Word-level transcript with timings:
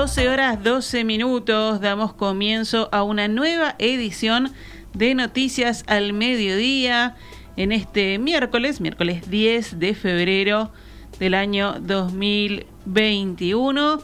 12 0.00 0.30
horas 0.30 0.64
12 0.64 1.04
minutos 1.04 1.82
damos 1.82 2.14
comienzo 2.14 2.88
a 2.90 3.02
una 3.02 3.28
nueva 3.28 3.74
edición 3.78 4.50
de 4.94 5.14
Noticias 5.14 5.84
al 5.88 6.14
Mediodía 6.14 7.16
en 7.58 7.70
este 7.70 8.18
miércoles, 8.18 8.80
miércoles 8.80 9.28
10 9.28 9.78
de 9.78 9.94
febrero 9.94 10.72
del 11.18 11.34
año 11.34 11.74
2021. 11.80 14.00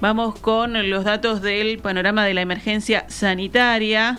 Vamos 0.00 0.36
con 0.40 0.90
los 0.90 1.04
datos 1.04 1.42
del 1.42 1.78
panorama 1.78 2.24
de 2.24 2.34
la 2.34 2.40
emergencia 2.40 3.04
sanitaria. 3.08 4.18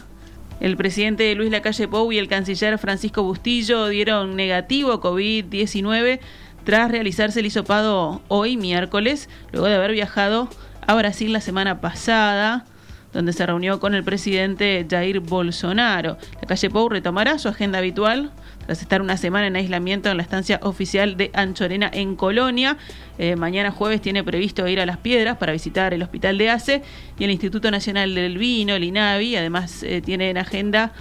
El 0.61 0.77
presidente 0.77 1.35
Luis 1.35 1.51
Lacalle 1.51 1.89
Pou 1.89 2.09
y 2.13 2.19
el 2.19 2.29
canciller 2.29 2.77
Francisco 2.77 3.21
Bustillo 3.21 3.89
dieron 3.89 4.37
negativo 4.37 5.01
COVID-19 5.01 6.21
tras 6.63 6.89
realizarse 6.89 7.41
el 7.41 7.47
hisopado 7.47 8.21
hoy 8.29 8.55
miércoles, 8.55 9.27
luego 9.51 9.67
de 9.67 9.75
haber 9.75 9.91
viajado 9.91 10.47
a 10.89 10.95
Brasil 10.95 11.31
la 11.31 11.39
semana 11.39 11.81
pasada, 11.81 12.65
donde 13.13 13.31
se 13.31 13.45
reunió 13.45 13.79
con 13.79 13.93
el 13.93 14.03
presidente 14.03 14.87
Jair 14.89 15.19
Bolsonaro. 15.19 16.17
La 16.41 16.47
calle 16.47 16.71
Pou 16.71 16.89
retomará 16.89 17.37
su 17.37 17.47
agenda 17.47 17.77
habitual 17.77 18.31
tras 18.65 18.81
estar 18.81 18.99
una 19.03 19.15
semana 19.15 19.45
en 19.45 19.55
aislamiento 19.55 20.09
en 20.09 20.17
la 20.17 20.23
estancia 20.23 20.59
oficial 20.63 21.15
de 21.15 21.29
Anchorena 21.35 21.91
en 21.93 22.15
Colonia. 22.15 22.77
Eh, 23.19 23.35
mañana 23.35 23.69
jueves 23.69 24.01
tiene 24.01 24.23
previsto 24.23 24.67
ir 24.67 24.79
a 24.79 24.87
Las 24.87 24.97
Piedras 24.97 25.37
para 25.37 25.51
visitar 25.51 25.93
el 25.93 26.01
Hospital 26.01 26.39
de 26.39 26.49
ACE 26.49 26.81
y 27.19 27.23
el 27.23 27.29
Instituto 27.29 27.69
Nacional 27.69 28.15
del 28.15 28.39
Vino, 28.39 28.73
el 28.73 28.83
INAVI. 28.83 29.35
Además 29.35 29.83
eh, 29.83 30.01
tiene 30.01 30.31
en 30.31 30.39
agenda 30.39 30.91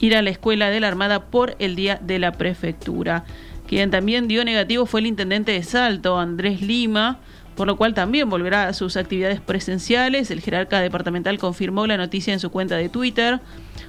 ir 0.00 0.16
a 0.16 0.22
la 0.22 0.30
Escuela 0.30 0.68
de 0.70 0.80
la 0.80 0.88
Armada 0.88 1.26
por 1.26 1.54
el 1.60 1.76
Día 1.76 2.00
de 2.02 2.18
la 2.18 2.32
Prefectura. 2.32 3.24
Quien 3.68 3.92
también 3.92 4.26
dio 4.26 4.44
negativo 4.44 4.84
fue 4.84 4.98
el 4.98 5.06
intendente 5.06 5.52
de 5.52 5.62
Salto, 5.62 6.18
Andrés 6.18 6.60
Lima, 6.60 7.20
por 7.58 7.66
lo 7.66 7.76
cual 7.76 7.92
también 7.92 8.30
volverá 8.30 8.68
a 8.68 8.72
sus 8.72 8.96
actividades 8.96 9.40
presenciales. 9.40 10.30
El 10.30 10.40
jerarca 10.40 10.78
departamental 10.78 11.38
confirmó 11.38 11.88
la 11.88 11.96
noticia 11.96 12.32
en 12.32 12.38
su 12.38 12.50
cuenta 12.50 12.76
de 12.76 12.88
Twitter. 12.88 13.40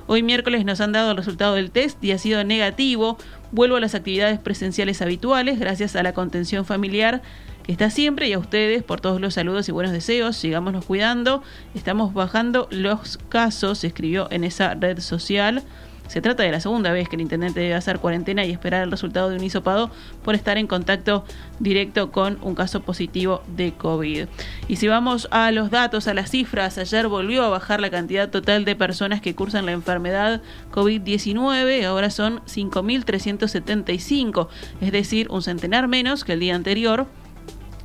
Hoy 0.08 0.23
miércoles 0.23 0.66
nos 0.66 0.81
han 0.81 0.92
dado 0.92 1.12
el 1.12 1.17
resultado 1.17 1.53
del 1.53 1.70
test 1.70 2.03
y 2.03 2.12
ha 2.12 2.17
sido 2.17 2.44
negativo. 2.44 3.20
Vuelvo 3.52 3.75
a 3.75 3.80
las 3.80 3.94
actividades 3.94 4.40
presenciales 4.40 5.03
habituales 5.03 5.59
gracias 5.59 5.95
a 5.95 6.02
la 6.02 6.14
contención 6.14 6.66
familiar 6.66 7.22
que 7.62 7.72
está 7.72 7.92
siempre 7.92 8.28
y 8.28 8.34
a 8.34 8.40
ustedes 8.40 8.81
por 8.81 9.02
todos 9.02 9.22
los 9.22 9.36
saludos 9.36 9.70
y 9.70 9.72
buenos 9.72 9.94
deseos. 9.94 10.36
Sigámonos 10.36 10.86
cuidando. 10.86 11.44
Estamos 11.75 12.16
bajando 12.16 12.67
los 12.72 13.20
casos, 13.30 13.84
escribió 13.84 14.31
en 14.31 14.45
esa 14.45 14.73
red 14.73 15.00
social. 15.00 15.62
Se 16.10 16.22
trata 16.22 16.42
de 16.42 16.52
la 16.52 16.60
segunda 16.60 16.92
vez 16.92 17.08
que 17.08 17.16
el 17.16 17.22
intendente 17.22 17.60
debe 17.60 17.76
hacer 17.76 18.00
cuarentena 18.00 18.44
y 18.44 18.50
esperar 18.50 18.82
el 18.82 18.90
resultado 18.90 19.30
de 19.30 19.36
un 19.36 19.44
hisopado 19.44 19.92
por 20.24 20.34
estar 20.34 20.58
en 20.58 20.66
contacto 20.66 21.24
directo 21.60 22.12
con 22.12 22.40
un 22.42 22.56
caso 22.56 22.82
positivo 22.82 23.44
de 23.56 23.74
COVID. 23.74 24.26
Y 24.68 24.76
si 24.78 24.88
vamos 24.88 25.28
a 25.30 25.52
los 25.52 25.70
datos, 25.70 26.08
a 26.08 26.16
las 26.16 26.32
cifras, 26.32 26.80
ayer 26.80 27.08
volvió 27.08 27.44
a 27.44 27.50
bajar 27.50 27.80
la 27.80 27.92
cantidad 27.92 28.32
total 28.32 28.66
de 28.66 28.76
personas 28.76 29.22
que 29.22 29.36
cursan 29.36 29.68
la 29.68 29.72
enfermedad 29.72 30.42
COVID-19, 30.72 31.86
ahora 31.86 32.10
son 32.10 32.40
5.375, 32.46 34.48
es 34.82 34.92
decir, 34.92 35.28
un 35.30 35.44
centenar 35.44 35.88
menos 35.88 36.24
que 36.24 36.34
el 36.34 36.40
día 36.40 36.56
anterior. 36.56 37.06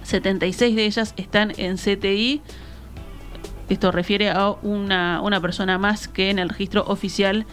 76 0.05 0.77
de 0.77 0.87
ellas 0.87 1.13
están 1.19 1.53
en 1.59 1.77
CTI. 1.77 2.41
Esto 3.69 3.93
refiere 3.93 4.31
a 4.31 4.49
una, 4.63 5.21
una 5.21 5.43
persona 5.43 5.77
más 5.77 6.09
que 6.09 6.31
en 6.31 6.39
el 6.39 6.49
registro 6.49 6.85
oficial 6.87 7.45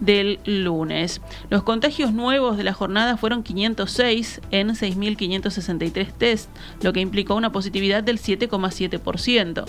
del 0.00 0.38
lunes. 0.44 1.20
Los 1.50 1.62
contagios 1.62 2.12
nuevos 2.12 2.56
de 2.56 2.64
la 2.64 2.72
jornada 2.72 3.16
fueron 3.16 3.42
506 3.42 4.40
en 4.50 4.68
6.563 4.70 6.12
test, 6.12 6.50
lo 6.82 6.92
que 6.92 7.00
implicó 7.00 7.34
una 7.34 7.52
positividad 7.52 8.02
del 8.02 8.18
7,7%. 8.18 9.64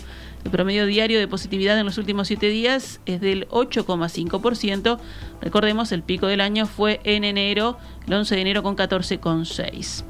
El 0.45 0.51
promedio 0.51 0.85
diario 0.85 1.19
de 1.19 1.27
positividad 1.27 1.77
en 1.77 1.85
los 1.85 1.97
últimos 1.97 2.27
7 2.27 2.47
días 2.47 3.01
es 3.05 3.21
del 3.21 3.47
8,5%. 3.49 4.99
Recordemos, 5.41 5.91
el 5.91 6.03
pico 6.03 6.27
del 6.27 6.41
año 6.41 6.65
fue 6.65 7.01
en 7.03 7.23
enero, 7.23 7.77
el 8.07 8.13
11 8.13 8.35
de 8.35 8.41
enero 8.41 8.63
con 8.63 8.75
14,6%. 8.75 10.03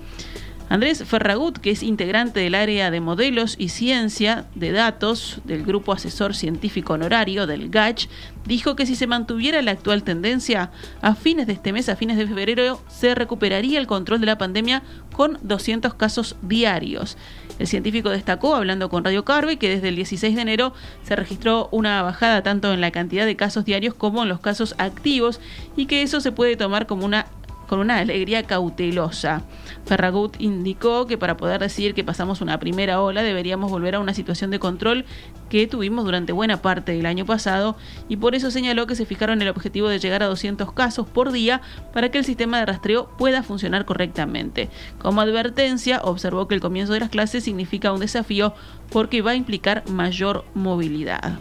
Andrés 0.69 1.03
Ferragut, 1.03 1.57
que 1.57 1.71
es 1.71 1.81
integrante 1.81 2.41
del 2.41 2.53
área 2.53 2.91
de 2.91 3.01
modelos 3.01 3.55
y 3.57 3.69
ciencia 3.69 4.45
de 4.53 4.71
datos 4.71 5.41
del 5.43 5.63
Grupo 5.63 5.93
Asesor 5.93 6.35
Científico 6.35 6.93
Honorario 6.93 7.47
del 7.47 7.69
GACH, 7.69 8.07
dijo 8.45 8.75
que 8.75 8.85
si 8.85 8.95
se 8.95 9.07
mantuviera 9.07 9.63
la 9.63 9.71
actual 9.71 10.03
tendencia, 10.03 10.69
a 11.01 11.15
fines 11.15 11.47
de 11.47 11.53
este 11.53 11.73
mes, 11.73 11.89
a 11.89 11.95
fines 11.95 12.17
de 12.17 12.27
febrero, 12.27 12.79
se 12.87 13.15
recuperaría 13.15 13.79
el 13.79 13.87
control 13.87 14.19
de 14.19 14.27
la 14.27 14.37
pandemia 14.37 14.83
con 15.11 15.39
200 15.41 15.95
casos 15.95 16.35
diarios. 16.43 17.17
El 17.57 17.65
científico 17.65 18.11
destacó, 18.11 18.55
hablando 18.55 18.89
con 18.89 19.03
Radio 19.03 19.25
Carve, 19.25 19.57
que 19.57 19.69
desde 19.69 19.89
el 19.89 19.95
16 19.95 20.35
de 20.35 20.41
enero 20.41 20.73
se 21.03 21.15
registró 21.15 21.67
una 21.71 22.03
bajada 22.03 22.43
tanto 22.43 22.71
en 22.71 22.79
la 22.79 22.91
cantidad 22.91 23.25
de 23.25 23.35
casos 23.35 23.65
diarios 23.65 23.95
como 23.95 24.21
en 24.21 24.29
los 24.29 24.39
casos 24.39 24.75
activos 24.77 25.41
y 25.75 25.87
que 25.87 26.03
eso 26.03 26.21
se 26.21 26.31
puede 26.31 26.55
tomar 26.55 26.85
como 26.85 27.05
una 27.05 27.25
con 27.69 27.77
una 27.77 27.99
alegría 27.99 28.41
cautelosa. 28.41 29.43
Ferragut 29.85 30.41
indicó 30.41 31.05
que 31.05 31.19
para 31.19 31.37
poder 31.37 31.61
decir 31.61 31.93
que 31.93 32.03
pasamos 32.03 32.41
una 32.41 32.59
primera 32.59 32.99
ola 32.99 33.21
deberíamos 33.21 33.69
volver 33.69 33.93
a 33.93 33.99
una 33.99 34.15
situación 34.15 34.49
de 34.49 34.57
control 34.57 35.05
que 35.49 35.67
tuvimos 35.67 36.03
durante 36.03 36.33
buena 36.33 36.63
parte 36.63 36.93
del 36.93 37.05
año 37.05 37.27
pasado 37.27 37.77
y 38.07 38.17
por 38.17 38.33
eso 38.33 38.49
señaló 38.49 38.87
que 38.87 38.95
se 38.95 39.05
fijaron 39.05 39.39
el 39.43 39.49
objetivo 39.49 39.87
de 39.87 39.99
llegar 39.99 40.23
a 40.23 40.27
200 40.27 40.71
casos 40.73 41.07
por 41.07 41.31
día 41.31 41.61
para 41.93 42.09
que 42.09 42.17
el 42.17 42.25
sistema 42.25 42.57
de 42.57 42.65
rastreo 42.65 43.07
pueda 43.19 43.43
funcionar 43.43 43.85
correctamente. 43.85 44.69
Como 44.97 45.21
advertencia, 45.21 46.01
observó 46.03 46.47
que 46.47 46.55
el 46.55 46.61
comienzo 46.61 46.93
de 46.93 47.01
las 47.01 47.09
clases 47.09 47.43
significa 47.43 47.93
un 47.93 47.99
desafío 47.99 48.55
porque 48.89 49.21
va 49.21 49.31
a 49.31 49.35
implicar 49.35 49.87
mayor 49.87 50.43
movilidad. 50.55 51.37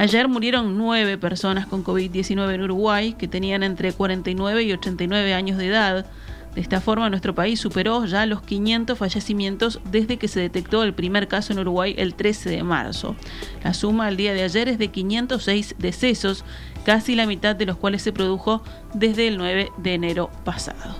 Ayer 0.00 0.28
murieron 0.28 0.78
nueve 0.78 1.18
personas 1.18 1.66
con 1.66 1.84
COVID-19 1.84 2.54
en 2.54 2.62
Uruguay 2.62 3.12
que 3.12 3.28
tenían 3.28 3.62
entre 3.62 3.92
49 3.92 4.62
y 4.62 4.72
89 4.72 5.34
años 5.34 5.58
de 5.58 5.66
edad. 5.66 6.06
De 6.54 6.62
esta 6.62 6.80
forma, 6.80 7.10
nuestro 7.10 7.34
país 7.34 7.60
superó 7.60 8.06
ya 8.06 8.24
los 8.24 8.40
500 8.40 8.96
fallecimientos 8.96 9.78
desde 9.90 10.16
que 10.16 10.26
se 10.26 10.40
detectó 10.40 10.84
el 10.84 10.94
primer 10.94 11.28
caso 11.28 11.52
en 11.52 11.58
Uruguay 11.58 11.94
el 11.98 12.14
13 12.14 12.48
de 12.48 12.62
marzo. 12.62 13.14
La 13.62 13.74
suma 13.74 14.06
al 14.06 14.16
día 14.16 14.32
de 14.32 14.42
ayer 14.42 14.68
es 14.68 14.78
de 14.78 14.88
506 14.88 15.74
decesos, 15.76 16.46
casi 16.86 17.14
la 17.14 17.26
mitad 17.26 17.54
de 17.54 17.66
los 17.66 17.76
cuales 17.76 18.00
se 18.00 18.14
produjo 18.14 18.62
desde 18.94 19.28
el 19.28 19.36
9 19.36 19.68
de 19.76 19.92
enero 19.92 20.30
pasado. 20.46 20.96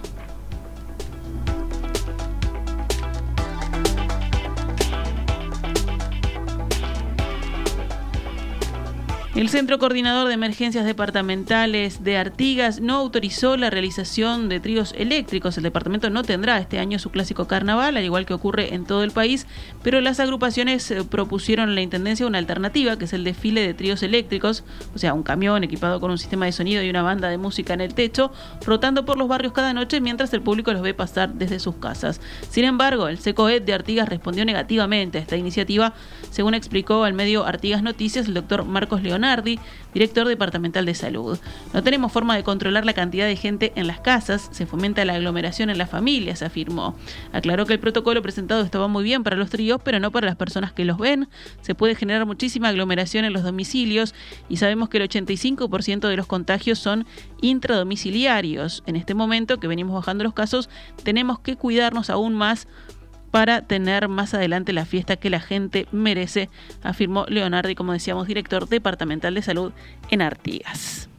El 9.41 9.49
Centro 9.49 9.79
Coordinador 9.79 10.29
de 10.29 10.35
Emergencias 10.35 10.85
Departamentales 10.85 12.05
de 12.05 12.19
Artigas 12.19 12.83
no 12.83 12.97
autorizó 12.97 13.57
la 13.57 13.71
realización 13.71 14.51
de 14.51 14.61
tríos 14.61 14.93
eléctricos. 14.99 15.57
El 15.57 15.63
departamento 15.63 16.11
no 16.11 16.23
tendrá 16.25 16.59
este 16.59 16.79
año 16.79 16.99
su 16.99 17.09
clásico 17.09 17.47
carnaval, 17.47 17.97
al 17.97 18.05
igual 18.05 18.27
que 18.27 18.35
ocurre 18.35 18.75
en 18.75 18.85
todo 18.85 19.03
el 19.03 19.13
país, 19.13 19.47
pero 19.83 20.03
las 20.03 20.21
agrupaciones 20.21 20.91
eh, 20.91 21.05
propusieron 21.05 21.71
a 21.71 21.73
la 21.73 21.81
Intendencia 21.81 22.27
una 22.27 22.37
alternativa, 22.37 22.99
que 22.99 23.07
es 23.07 23.15
el 23.15 23.25
desfile 23.25 23.63
de 23.63 23.73
tríos 23.73 24.03
eléctricos, 24.03 24.63
o 24.95 24.99
sea, 24.99 25.15
un 25.15 25.23
camión 25.23 25.65
equipado 25.65 26.01
con 26.01 26.11
un 26.11 26.19
sistema 26.19 26.45
de 26.45 26.53
sonido 26.53 26.83
y 26.83 26.91
una 26.91 27.01
banda 27.01 27.31
de 27.31 27.39
música 27.39 27.73
en 27.73 27.81
el 27.81 27.95
techo, 27.95 28.33
rotando 28.67 29.07
por 29.07 29.17
los 29.17 29.27
barrios 29.27 29.55
cada 29.55 29.73
noche 29.73 30.03
mientras 30.03 30.35
el 30.35 30.43
público 30.43 30.71
los 30.75 30.83
ve 30.83 30.93
pasar 30.93 31.33
desde 31.33 31.61
sus 31.61 31.77
casas. 31.77 32.21
Sin 32.51 32.67
embargo, 32.67 33.09
el 33.09 33.19
SECOED 33.19 33.63
de 33.63 33.73
Artigas 33.73 34.11
respondió 34.11 34.45
negativamente 34.45 35.17
a 35.17 35.23
esta 35.23 35.39
iniciativa, 35.39 35.95
según 36.31 36.53
explicó 36.53 37.05
al 37.05 37.15
medio 37.15 37.47
Artigas 37.47 37.83
Noticias 37.83 38.29
el 38.29 38.35
doctor 38.35 38.67
Marcos 38.67 39.01
Director 39.95 40.27
departamental 40.27 40.87
de 40.87 40.95
salud. 40.95 41.39
No 41.73 41.83
tenemos 41.83 42.13
forma 42.13 42.37
de 42.37 42.43
controlar 42.43 42.85
la 42.85 42.93
cantidad 42.93 43.27
de 43.27 43.37
gente 43.37 43.73
en 43.77 43.87
las 43.87 44.01
casas, 44.01 44.49
se 44.53 44.67
fomenta 44.67 45.05
la 45.05 45.15
aglomeración 45.15 45.71
en 45.71 45.79
las 45.79 45.91
familias, 45.91 46.43
afirmó. 46.43 46.97
Aclaró 47.33 47.67
que 47.67 47.73
el 47.73 47.81
protocolo 47.81 48.23
presentado 48.23 48.63
estaba 48.63 48.89
muy 48.89 49.05
bien 49.05 49.23
para 49.23 49.37
los 49.37 49.51
tríos, 49.51 49.81
pero 49.85 50.01
no 50.01 50.11
para 50.11 50.27
las 50.27 50.37
personas 50.37 50.73
que 50.73 50.85
los 50.85 50.99
ven. 50.99 51.29
Se 51.61 51.75
puede 51.75 51.95
generar 51.95 52.27
muchísima 52.27 52.69
aglomeración 52.69 53.25
en 53.25 53.33
los 53.33 53.43
domicilios 53.43 54.15
y 54.49 54.57
sabemos 54.57 54.89
que 54.89 54.99
el 54.99 55.09
85% 55.09 56.09
de 56.09 56.17
los 56.17 56.27
contagios 56.27 56.79
son 56.79 57.07
intradomiciliarios. 57.41 58.83
En 58.87 58.97
este 58.97 59.15
momento 59.15 59.59
que 59.59 59.69
venimos 59.69 59.95
bajando 59.95 60.25
los 60.25 60.35
casos, 60.35 60.69
tenemos 61.03 61.39
que 61.39 61.57
cuidarnos 61.57 62.11
aún 62.11 62.35
más 62.35 62.67
para 63.31 63.63
tener 63.63 64.09
más 64.09 64.35
adelante 64.35 64.73
la 64.73 64.85
fiesta 64.85 65.17
que 65.17 65.31
la 65.31 65.41
gente 65.41 65.87
merece, 65.93 66.49
afirmó 66.83 67.27
Leonardi, 67.29 67.75
como 67.75 67.93
decíamos, 67.93 68.27
director 68.27 68.69
departamental 68.69 69.35
de 69.35 69.43
salud 69.43 69.73
en 70.11 70.23
Artigas. 70.23 71.10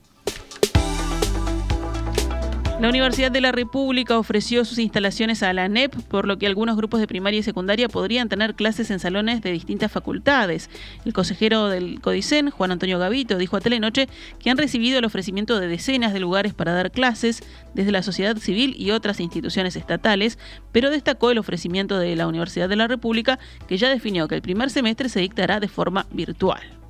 La 2.82 2.90
Universidad 2.90 3.32
de 3.32 3.42
la 3.42 3.52
República 3.52 4.18
ofreció 4.18 4.66
sus 4.66 4.80
instalaciones 4.80 5.44
a 5.44 5.54
la 5.54 5.66
ANEP, 5.66 5.94
por 6.08 6.28
lo 6.28 6.40
que 6.40 6.48
algunos 6.48 6.76
grupos 6.76 7.00
de 7.00 7.06
primaria 7.06 7.40
y 7.40 7.44
secundaria 7.44 7.88
podrían 7.88 8.28
tener 8.28 8.56
clases 8.56 8.90
en 8.90 8.98
salones 8.98 9.44
de 9.44 9.52
distintas 9.52 9.92
facultades. 9.92 10.68
El 11.06 11.14
consejero 11.14 11.68
del 11.68 12.02
CODICEN, 12.02 12.50
Juan 12.50 12.72
Antonio 12.72 12.98
Gavito, 12.98 13.38
dijo 13.38 13.56
a 13.56 13.62
Telenoche 13.62 14.10
que 14.40 14.50
han 14.50 14.58
recibido 14.58 14.98
el 14.98 15.06
ofrecimiento 15.06 15.60
de 15.60 15.68
decenas 15.68 16.12
de 16.12 16.22
lugares 16.22 16.56
para 16.56 16.74
dar 16.74 16.90
clases 16.90 17.44
desde 17.76 17.92
la 17.92 18.02
sociedad 18.02 18.36
civil 18.38 18.74
y 18.76 18.90
otras 18.90 19.20
instituciones 19.20 19.76
estatales, 19.76 20.40
pero 20.72 20.90
destacó 20.90 21.30
el 21.30 21.38
ofrecimiento 21.38 22.00
de 22.00 22.16
la 22.16 22.26
Universidad 22.26 22.68
de 22.68 22.78
la 22.78 22.88
República, 22.88 23.38
que 23.68 23.78
ya 23.78 23.90
definió 23.90 24.28
que 24.28 24.34
el 24.34 24.42
primer 24.42 24.72
semestre 24.72 25.08
se 25.08 25.20
dictará 25.20 25.60
de 25.60 25.68
forma 25.68 26.08
virtual. 26.10 26.81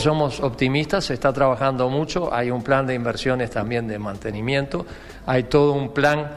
Somos 0.00 0.40
optimistas, 0.40 1.04
se 1.04 1.12
está 1.12 1.30
trabajando 1.30 1.90
mucho, 1.90 2.32
hay 2.32 2.50
un 2.50 2.62
plan 2.62 2.86
de 2.86 2.94
inversiones 2.94 3.50
también 3.50 3.86
de 3.86 3.98
mantenimiento, 3.98 4.86
hay 5.26 5.42
todo 5.42 5.72
un 5.74 5.92
plan, 5.92 6.30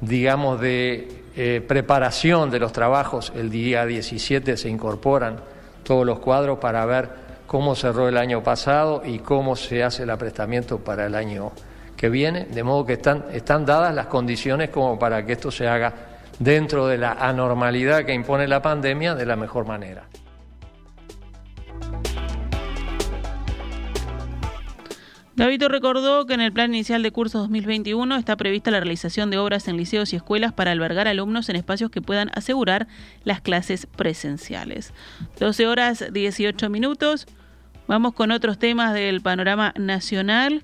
digamos, 0.00 0.60
de 0.60 1.22
eh, 1.36 1.64
preparación 1.66 2.50
de 2.50 2.58
los 2.58 2.72
trabajos. 2.72 3.32
El 3.36 3.50
día 3.50 3.86
17 3.86 4.56
se 4.56 4.68
incorporan 4.68 5.36
todos 5.84 6.04
los 6.04 6.18
cuadros 6.18 6.58
para 6.58 6.84
ver 6.86 7.08
cómo 7.46 7.76
cerró 7.76 8.08
el 8.08 8.16
año 8.16 8.42
pasado 8.42 9.02
y 9.04 9.20
cómo 9.20 9.54
se 9.54 9.84
hace 9.84 10.02
el 10.02 10.10
aprestamiento 10.10 10.78
para 10.78 11.06
el 11.06 11.14
año 11.14 11.52
que 11.96 12.08
viene, 12.08 12.46
de 12.46 12.64
modo 12.64 12.84
que 12.84 12.94
están, 12.94 13.26
están 13.32 13.64
dadas 13.64 13.94
las 13.94 14.06
condiciones 14.06 14.70
como 14.70 14.98
para 14.98 15.24
que 15.24 15.34
esto 15.34 15.52
se 15.52 15.68
haga 15.68 15.92
dentro 16.40 16.88
de 16.88 16.98
la 16.98 17.12
anormalidad 17.12 18.04
que 18.04 18.12
impone 18.12 18.48
la 18.48 18.60
pandemia 18.60 19.14
de 19.14 19.24
la 19.24 19.36
mejor 19.36 19.66
manera. 19.66 20.02
Gavito 25.36 25.68
recordó 25.68 26.26
que 26.26 26.34
en 26.34 26.40
el 26.40 26.52
plan 26.52 26.72
inicial 26.72 27.02
de 27.02 27.10
curso 27.10 27.40
2021 27.40 28.14
está 28.16 28.36
prevista 28.36 28.70
la 28.70 28.78
realización 28.78 29.30
de 29.30 29.38
obras 29.38 29.66
en 29.66 29.76
liceos 29.76 30.12
y 30.12 30.16
escuelas 30.16 30.52
para 30.52 30.70
albergar 30.70 31.08
alumnos 31.08 31.48
en 31.48 31.56
espacios 31.56 31.90
que 31.90 32.00
puedan 32.00 32.30
asegurar 32.34 32.86
las 33.24 33.40
clases 33.40 33.86
presenciales. 33.86 34.92
12 35.40 35.66
horas 35.66 36.04
18 36.12 36.70
minutos. 36.70 37.26
Vamos 37.88 38.14
con 38.14 38.30
otros 38.30 38.60
temas 38.60 38.94
del 38.94 39.22
panorama 39.22 39.74
nacional. 39.76 40.62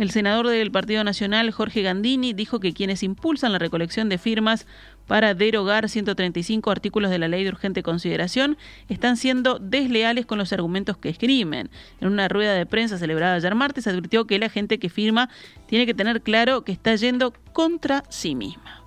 El 0.00 0.10
senador 0.10 0.48
del 0.48 0.70
Partido 0.70 1.04
Nacional, 1.04 1.50
Jorge 1.50 1.82
Gandini, 1.82 2.32
dijo 2.32 2.58
que 2.58 2.72
quienes 2.72 3.02
impulsan 3.02 3.52
la 3.52 3.58
recolección 3.58 4.08
de 4.08 4.16
firmas 4.16 4.66
para 5.06 5.34
derogar 5.34 5.90
135 5.90 6.70
artículos 6.70 7.10
de 7.10 7.18
la 7.18 7.28
ley 7.28 7.44
de 7.44 7.50
urgente 7.50 7.82
consideración 7.82 8.56
están 8.88 9.18
siendo 9.18 9.58
desleales 9.58 10.24
con 10.24 10.38
los 10.38 10.54
argumentos 10.54 10.96
que 10.96 11.10
escriben. 11.10 11.68
En 12.00 12.08
una 12.08 12.28
rueda 12.28 12.54
de 12.54 12.64
prensa 12.64 12.96
celebrada 12.96 13.34
ayer 13.34 13.54
martes 13.54 13.86
advirtió 13.86 14.26
que 14.26 14.38
la 14.38 14.48
gente 14.48 14.78
que 14.78 14.88
firma 14.88 15.28
tiene 15.66 15.84
que 15.84 15.92
tener 15.92 16.22
claro 16.22 16.64
que 16.64 16.72
está 16.72 16.94
yendo 16.94 17.34
contra 17.52 18.02
sí 18.08 18.34
misma 18.34 18.79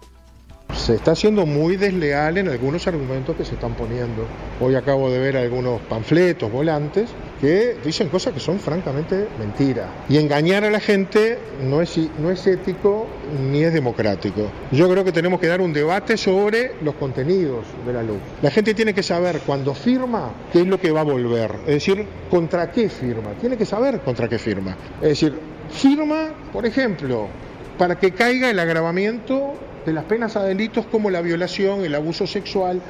se 0.84 0.96
está 0.96 1.16
siendo 1.16 1.46
muy 1.46 1.78
desleal 1.78 2.38
en 2.38 2.50
algunos 2.50 2.86
argumentos 2.88 3.38
que 3.38 3.46
se 3.46 3.54
están 3.54 3.74
poniendo. 3.74 4.26
Hoy 4.60 4.76
acabo 4.76 5.10
de 5.10 5.18
ver 5.18 5.38
algunos 5.38 5.80
panfletos, 5.84 6.52
volantes, 6.52 7.10
que 7.40 7.78
dicen 7.86 8.10
cosas 8.10 8.34
que 8.34 8.42
son 8.42 8.60
francamente 8.60 9.28
mentiras. 9.40 9.88
Y 10.10 10.18
engañar 10.18 10.66
a 10.66 10.70
la 10.70 10.82
gente 10.82 11.40
no 11.62 11.82
es, 11.82 11.98
no 12.20 12.30
es 12.32 12.46
ético 12.48 13.08
ni 13.50 13.64
es 13.64 13.72
democrático. 13.72 14.52
Yo 14.74 14.90
creo 14.90 15.06
que 15.06 15.14
tenemos 15.14 15.40
que 15.40 15.48
dar 15.48 15.62
un 15.62 15.72
debate 15.72 16.18
sobre 16.18 16.74
los 16.82 16.96
contenidos 16.96 17.66
de 17.86 17.94
la 17.94 18.04
luz. 18.04 18.20
La 18.42 18.52
gente 18.52 18.74
tiene 18.74 18.94
que 18.94 19.04
saber 19.04 19.40
cuando 19.46 19.74
firma 19.74 20.34
qué 20.52 20.62
es 20.62 20.68
lo 20.68 20.82
que 20.82 20.92
va 20.92 21.00
a 21.00 21.06
volver. 21.06 21.52
Es 21.66 21.76
decir, 21.76 22.06
contra 22.30 22.70
qué 22.72 22.90
firma. 22.90 23.32
Tiene 23.40 23.56
que 23.56 23.66
saber 23.66 24.02
contra 24.02 24.28
qué 24.28 24.38
firma. 24.38 24.76
Es 25.02 25.10
decir, 25.10 25.34
firma, 25.70 26.32
por 26.52 26.66
ejemplo, 26.66 27.30
para 27.78 28.00
que 28.00 28.12
caiga 28.12 28.50
el 28.50 28.60
agravamiento 28.60 29.54
de 29.86 29.94
las 29.94 30.06
penas 30.06 30.36
a 30.36 30.44
delitos 30.44 30.86
como 30.86 31.10
la 31.10 31.22
violación, 31.22 31.84
el 31.84 31.96
abuso 31.96 32.26
sexual, 32.26 32.82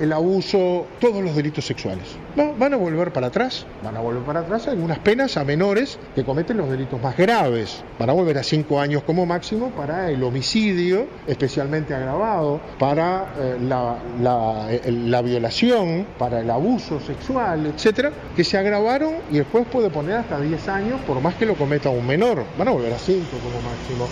el, 0.00 0.12
abuso, 0.12 0.86
todos 1.00 1.22
los 1.22 1.36
delitos 1.36 1.64
sexuales. 1.64 2.16
Van 2.36 2.74
a 2.74 2.76
volver 2.76 3.12
para 3.12 3.28
atrás, 3.28 3.66
van 3.82 3.96
a 3.96 4.00
volver 4.00 4.22
para 4.22 4.40
atrás 4.40 4.68
algunas 4.68 4.98
penas 4.98 5.36
a 5.36 5.44
menores 5.44 5.98
que 6.14 6.24
cometen 6.24 6.56
los 6.56 6.70
delitos 6.70 7.00
más 7.00 7.16
graves. 7.16 7.82
Van 7.98 8.10
a 8.10 8.12
volver 8.12 8.38
a 8.38 8.42
cinco 8.42 8.80
años 8.80 9.02
como 9.02 9.26
máximo 9.26 9.70
para 9.70 10.10
el 10.10 10.22
homicidio, 10.22 11.06
especialmente 11.26 11.94
agravado, 11.94 12.60
para 12.78 13.34
eh, 13.38 13.58
la, 13.60 15.22
violación, 15.22 16.06
para 16.18 16.40
el 16.40 16.50
abuso 16.50 17.00
sexual, 17.00 17.66
etcétera, 17.66 18.12
que 18.36 18.44
se 18.44 18.58
agravaron 18.58 19.14
y 19.30 19.38
después 19.38 19.66
puede 19.66 19.90
poner 19.90 20.16
hasta 20.16 20.40
10 20.40 20.68
años 20.68 21.00
por 21.06 21.20
más 21.20 21.34
que 21.34 21.46
lo 21.46 21.54
cometa 21.54 21.90
un 21.90 22.06
menor. 22.06 22.44
Van 22.58 22.68
a 22.68 22.72
volver 22.72 22.92
a 22.92 22.98
cinco 22.98 23.36
como 23.42 23.60
máximo 23.62 24.06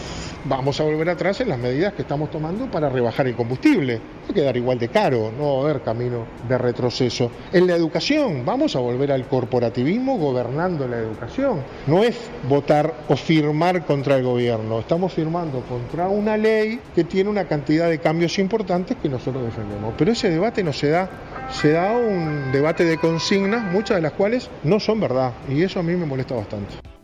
vamos 0.44 0.80
a 0.80 0.84
volver 0.84 1.08
atrás 1.10 1.40
en 1.40 1.48
las 1.48 1.58
medidas 1.58 1.92
que 1.92 2.02
estamos 2.02 2.30
tomando 2.30 2.70
para 2.70 2.88
rebajar 2.88 3.26
el 3.26 3.34
combustible. 3.34 4.00
Va 4.26 4.30
a 4.30 4.34
quedar 4.34 4.56
igual 4.56 4.78
de 4.78 4.88
caro, 4.88 5.32
no 5.36 5.56
va 5.56 5.60
a 5.60 5.70
haber 5.70 5.82
camino 5.82 6.26
de 6.48 6.58
retroceso. 6.58 7.30
En 7.52 7.66
la 7.66 7.74
educación, 7.74 8.17
vamos 8.44 8.74
a 8.74 8.80
volver 8.80 9.12
al 9.12 9.26
corporativismo 9.26 10.18
gobernando 10.18 10.88
la 10.88 10.98
educación. 10.98 11.62
No 11.86 12.02
es 12.02 12.16
votar 12.48 12.92
o 13.08 13.16
firmar 13.16 13.84
contra 13.86 14.16
el 14.16 14.24
gobierno, 14.24 14.80
estamos 14.80 15.12
firmando 15.12 15.60
contra 15.62 16.08
una 16.08 16.36
ley 16.36 16.80
que 16.94 17.04
tiene 17.04 17.30
una 17.30 17.44
cantidad 17.44 17.88
de 17.88 17.98
cambios 17.98 18.38
importantes 18.38 18.96
que 19.00 19.08
nosotros 19.08 19.44
defendemos. 19.44 19.94
Pero 19.96 20.12
ese 20.12 20.30
debate 20.30 20.64
no 20.64 20.72
se 20.72 20.88
da, 20.88 21.08
se 21.50 21.72
da 21.72 21.92
un 21.96 22.50
debate 22.52 22.84
de 22.84 22.98
consignas, 22.98 23.70
muchas 23.72 23.96
de 23.96 24.02
las 24.02 24.12
cuales 24.12 24.50
no 24.64 24.80
son 24.80 25.00
verdad, 25.00 25.32
y 25.48 25.62
eso 25.62 25.80
a 25.80 25.82
mí 25.82 25.94
me 25.94 26.06
molesta 26.06 26.34
bastante. 26.34 26.97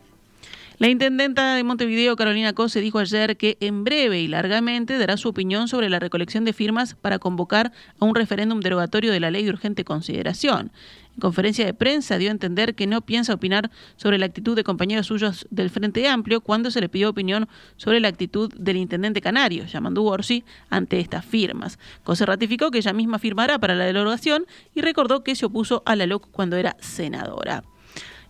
La 0.77 0.89
intendenta 0.89 1.55
de 1.55 1.63
Montevideo, 1.63 2.17
Carolina 2.17 2.51
Cose, 2.51 2.81
dijo 2.81 2.99
ayer 2.99 3.37
que 3.37 3.55
en 3.61 3.85
breve 3.85 4.19
y 4.19 4.27
largamente 4.27 4.97
dará 4.97 5.15
su 5.15 5.29
opinión 5.29 5.69
sobre 5.69 5.89
la 5.89 5.99
recolección 5.99 6.43
de 6.43 6.51
firmas 6.51 6.95
para 6.95 7.17
convocar 7.17 7.71
a 7.97 8.03
un 8.03 8.13
referéndum 8.13 8.59
derogatorio 8.59 9.13
de 9.13 9.21
la 9.21 9.31
ley 9.31 9.45
de 9.45 9.51
urgente 9.51 9.85
consideración. 9.85 10.73
En 11.13 11.21
conferencia 11.21 11.65
de 11.65 11.73
prensa 11.73 12.17
dio 12.17 12.27
a 12.27 12.33
entender 12.33 12.75
que 12.75 12.87
no 12.87 12.99
piensa 12.99 13.33
opinar 13.33 13.71
sobre 13.95 14.17
la 14.17 14.25
actitud 14.25 14.53
de 14.53 14.65
compañeros 14.65 15.07
suyos 15.07 15.47
del 15.49 15.69
Frente 15.69 16.09
Amplio 16.09 16.41
cuando 16.41 16.69
se 16.71 16.81
le 16.81 16.89
pidió 16.89 17.09
opinión 17.09 17.47
sobre 17.77 18.01
la 18.01 18.09
actitud 18.09 18.53
del 18.53 18.75
intendente 18.75 19.21
canario, 19.21 19.65
Yamandu 19.65 20.05
Orsi, 20.05 20.43
ante 20.69 20.99
estas 20.99 21.23
firmas. 21.23 21.79
Cose 22.03 22.25
ratificó 22.25 22.69
que 22.69 22.79
ella 22.79 22.91
misma 22.91 23.17
firmará 23.17 23.59
para 23.59 23.75
la 23.75 23.85
derogación 23.85 24.45
y 24.73 24.81
recordó 24.81 25.23
que 25.23 25.35
se 25.35 25.45
opuso 25.45 25.83
a 25.85 25.95
la 25.95 26.05
LOC 26.05 26.29
cuando 26.31 26.57
era 26.57 26.75
senadora. 26.81 27.63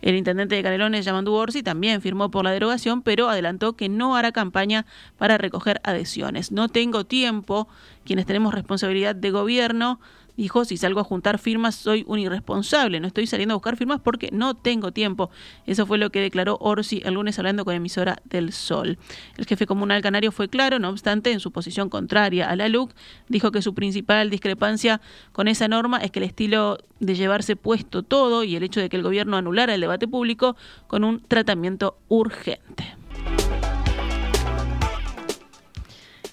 El 0.01 0.15
intendente 0.15 0.55
de 0.55 0.63
Canelones, 0.63 1.05
Yamandu 1.05 1.33
Orsi, 1.33 1.63
también 1.63 2.01
firmó 2.01 2.31
por 2.31 2.43
la 2.43 2.51
derogación, 2.51 3.01
pero 3.01 3.29
adelantó 3.29 3.73
que 3.73 3.89
no 3.89 4.15
hará 4.15 4.31
campaña 4.31 4.85
para 5.17 5.37
recoger 5.37 5.81
adhesiones. 5.83 6.51
No 6.51 6.69
tengo 6.69 7.05
tiempo, 7.05 7.67
quienes 8.05 8.25
tenemos 8.25 8.53
responsabilidad 8.53 9.15
de 9.15 9.31
gobierno, 9.31 9.99
Dijo, 10.37 10.65
si 10.65 10.77
salgo 10.77 10.99
a 10.99 11.03
juntar 11.03 11.39
firmas 11.39 11.75
soy 11.75 12.03
un 12.07 12.19
irresponsable, 12.19 12.99
no 12.99 13.07
estoy 13.07 13.27
saliendo 13.27 13.53
a 13.53 13.57
buscar 13.57 13.77
firmas 13.77 14.01
porque 14.01 14.29
no 14.31 14.53
tengo 14.53 14.91
tiempo. 14.91 15.29
Eso 15.65 15.85
fue 15.85 15.97
lo 15.97 16.09
que 16.09 16.19
declaró 16.19 16.57
Orsi 16.59 17.01
el 17.05 17.13
lunes 17.13 17.39
hablando 17.39 17.65
con 17.65 17.73
emisora 17.73 18.21
del 18.25 18.51
Sol. 18.51 18.97
El 19.37 19.45
jefe 19.45 19.65
comunal 19.65 20.01
canario 20.01 20.31
fue 20.31 20.49
claro, 20.49 20.79
no 20.79 20.89
obstante, 20.89 21.31
en 21.31 21.39
su 21.39 21.51
posición 21.51 21.89
contraria 21.89 22.49
a 22.49 22.55
la 22.55 22.67
LUC, 22.67 22.91
dijo 23.29 23.51
que 23.51 23.61
su 23.61 23.73
principal 23.73 24.29
discrepancia 24.29 25.01
con 25.31 25.47
esa 25.47 25.67
norma 25.67 25.97
es 25.99 26.11
que 26.11 26.19
el 26.19 26.25
estilo 26.25 26.77
de 26.99 27.15
llevarse 27.15 27.55
puesto 27.55 28.03
todo 28.03 28.43
y 28.43 28.55
el 28.55 28.63
hecho 28.63 28.79
de 28.79 28.89
que 28.89 28.97
el 28.97 29.03
gobierno 29.03 29.37
anulara 29.37 29.73
el 29.73 29.81
debate 29.81 30.07
público 30.07 30.55
con 30.87 31.03
un 31.03 31.21
tratamiento 31.21 31.97
urgente. 32.07 33.04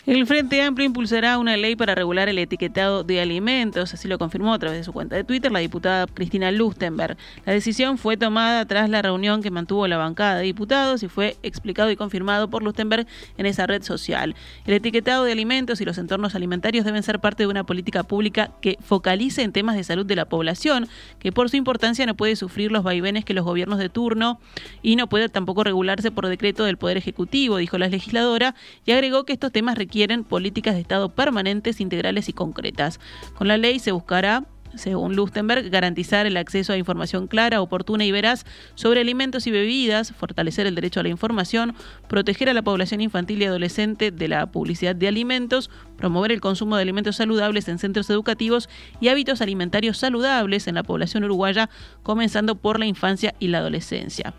El 0.05 0.27
Frente 0.27 0.61
Amplio 0.61 0.85
impulsará 0.85 1.39
una 1.39 1.57
ley 1.57 1.77
para 1.77 1.95
regular 1.95 2.29
el 2.29 2.37
etiquetado 2.37 3.05
de 3.05 3.21
alimentos, 3.21 3.95
así 3.95 4.09
lo 4.09 4.19
confirmó 4.19 4.53
a 4.53 4.59
través 4.59 4.79
de 4.79 4.83
su 4.83 4.93
cuenta 4.93 5.15
de 5.15 5.23
Twitter 5.23 5.53
la 5.53 5.61
diputada 5.61 6.09
Cristina 6.09 6.51
Lustenberg. 6.51 7.17
La 7.47 7.53
decisión 7.53 7.99
fue 7.99 8.17
tomada 8.17 8.67
tras 8.67 8.91
la 8.91 9.01
reunión 9.01 9.45
que 9.45 9.53
mantuvo 9.53 9.87
la 9.87 9.99
bancada 9.99 10.39
de 10.39 10.43
diputados 10.43 11.05
y 11.05 11.09
fue 11.09 11.37
explicado 11.45 11.89
y 11.93 11.95
confirmado 11.95 12.51
por 12.51 12.65
Lustenberg 12.65 13.07
en 13.39 13.47
esa 13.47 13.69
red 13.69 13.85
social. 13.85 14.35
El 14.67 14.75
etiquetado 14.75 15.23
de 15.23 15.31
alimentos 15.31 15.81
y 15.81 15.85
los 15.85 15.99
entornos 15.99 16.35
alimentarios 16.35 16.85
deben 16.85 17.05
ser 17.05 17.21
parte 17.21 17.45
de 17.45 17.47
una 17.47 17.63
política 17.63 18.03
pública 18.03 18.51
que 18.61 18.79
focalice 18.81 19.43
en 19.43 19.53
temas 19.53 19.77
de 19.77 19.85
salud 19.85 20.05
de 20.05 20.17
la 20.17 20.25
población, 20.25 20.89
que 21.21 21.31
por 21.31 21.49
su 21.49 21.57
importancia 21.57 22.07
no 22.07 22.17
puede 22.17 22.35
sufrir 22.35 22.73
los 22.73 22.83
vaivenes 22.83 23.25
que 23.25 23.35
los 23.35 23.45
gobiernos 23.45 23.79
de 23.79 23.89
turno 23.89 24.41
y 24.83 24.97
no 24.97 25.09
puede 25.09 25.29
tampoco 25.29 25.63
regularse 25.63 26.11
por 26.11 26.27
decreto 26.27 26.65
del 26.65 26.77
Poder 26.77 26.97
Ejecutivo, 26.97 27.59
dijo 27.59 27.79
la 27.79 27.87
legisladora, 27.87 28.57
y 28.85 28.91
agregó 28.91 29.23
que 29.23 29.33
estos 29.33 29.53
temas 29.53 29.79
requieren 29.79 29.92
quieren 29.93 30.25
políticas 30.25 30.75
de 30.75 30.81
Estado 30.81 31.11
permanentes, 31.11 31.79
integrales 31.81 32.31
y 32.31 32.33
concretas. 32.33 32.99
Con 33.35 33.47
la 33.47 33.59
ley 33.59 33.79
se 33.79 33.93
buscará 33.93 34.47
según 34.75 35.17
Lustenberg, 35.17 35.69
garantizar 35.69 36.25
el 36.25 36.39
acceso 36.39 36.73
a 36.73 36.79
información 36.79 37.27
clara, 37.27 37.61
oportuna 37.61 38.07
y 38.07 38.11
veraz 38.11 38.47
sobre 38.75 39.03
alimentos 39.03 39.47
y 39.47 39.51
bebidas, 39.51 40.13
fortalecer 40.13 40.67
el 40.67 40.75
derecho 40.75 41.01
a 41.01 41.03
la 41.03 41.11
información, 41.11 41.75
proteger 42.09 42.49
a 42.49 42.55
la 42.55 42.63
población 42.63 43.03
infantil 43.03 43.43
y 43.43 43.45
adolescente 43.45 44.11
de 44.11 44.29
la 44.29 44.47
publicidad 44.47 44.97
de 44.97 45.09
alimentos, 45.09 45.69
promover 45.99 46.33
el 46.33 46.41
consumo 46.41 46.77
de 46.77 46.83
alimentos 46.83 47.17
saludables 47.17 47.69
en 47.69 47.79
centros 47.79 48.09
educativos 48.09 48.71
y 48.99 49.09
hábitos 49.09 49.43
alimentarios 49.43 49.99
saludables 49.99 50.67
en 50.69 50.77
la 50.77 50.85
población 50.85 51.25
uruguaya, 51.25 51.69
comenzando 52.03 52.55
por 52.55 52.79
la 52.79 52.87
infancia 52.87 53.35
y 53.39 53.49
la 53.49 53.59
adolescencia. 53.59 54.33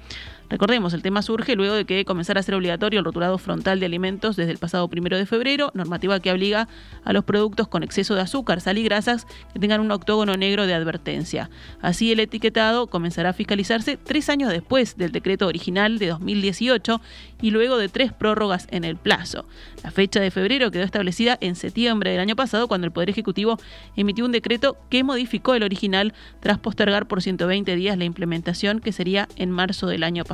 Recordemos, 0.50 0.94
el 0.94 1.02
tema 1.02 1.22
surge 1.22 1.56
luego 1.56 1.74
de 1.74 1.86
que 1.86 2.06
comenzara 2.06 2.40
a 2.40 2.44
ser 2.44 2.56
obligatorio 2.56 3.00
el 3.00 3.06
roturado 3.06 3.38
frontal 3.38 3.80
de 3.80 3.86
alimentos 3.86 4.36
desde 4.36 4.52
el 4.52 4.58
pasado 4.58 4.88
primero 4.88 5.18
de 5.18 5.26
febrero, 5.26 5.72
normativa 5.74 6.20
que 6.20 6.32
obliga 6.32 6.68
a 7.04 7.14
los 7.14 7.24
productos 7.24 7.68
con 7.68 7.84
exceso 7.84 8.14
de 8.16 8.22
azúcar, 8.22 8.62
sal 8.62 8.78
y 8.78 8.84
grasas 8.84 9.26
que 9.54 9.60
tengan 9.60 9.82
un 9.82 9.92
octógono 9.92 10.36
negro 10.36 10.68
de 10.68 10.74
advertencia. 10.74 11.50
Así 11.82 12.12
el 12.12 12.20
etiquetado 12.20 12.88
comenzará 12.88 13.30
a 13.30 13.34
fiscalizarse 13.34 13.98
tres 13.98 14.30
años 14.30 14.52
después 14.52 14.98
del 14.98 15.12
decreto 15.12 15.48
original 15.48 15.98
de 15.98 16.08
2018 16.08 17.02
y 17.42 17.52
luego 17.52 17.78
de 17.78 17.90
tres 17.90 18.14
prórrogas 18.14 18.68
en 18.72 18.84
el 18.84 18.96
plazo. 18.96 19.46
La 19.84 19.92
fecha 19.92 20.20
de 20.20 20.32
febrero 20.32 20.72
quedó 20.72 20.84
establecida 20.84 21.38
en 21.42 21.56
septiembre 21.56 22.12
del 22.12 22.20
año 22.20 22.36
pasado 22.36 22.68
cuando 22.68 22.86
el 22.86 22.94
Poder 22.94 23.10
Ejecutivo 23.10 23.60
emitió 23.96 24.26
un 24.26 24.32
decreto 24.32 24.78
que 24.90 25.04
modificó 25.04 25.56
el 25.56 25.64
original 25.64 26.14
tras 26.40 26.60
postergar 26.60 27.08
por 27.08 27.22
120 27.22 27.76
días 27.76 27.98
la 27.98 28.06
implementación 28.06 28.80
que 28.80 28.92
sería 28.92 29.28
en 29.36 29.52
marzo 29.52 29.88
del 29.88 30.04
año 30.04 30.24
pasado. 30.24 30.33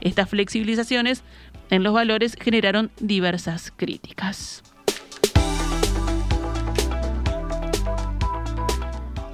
Estas 0.00 0.28
flexibilizaciones 0.28 1.22
en 1.70 1.82
los 1.82 1.94
valores 1.94 2.36
generaron 2.40 2.90
diversas 3.00 3.72
críticas. 3.76 4.62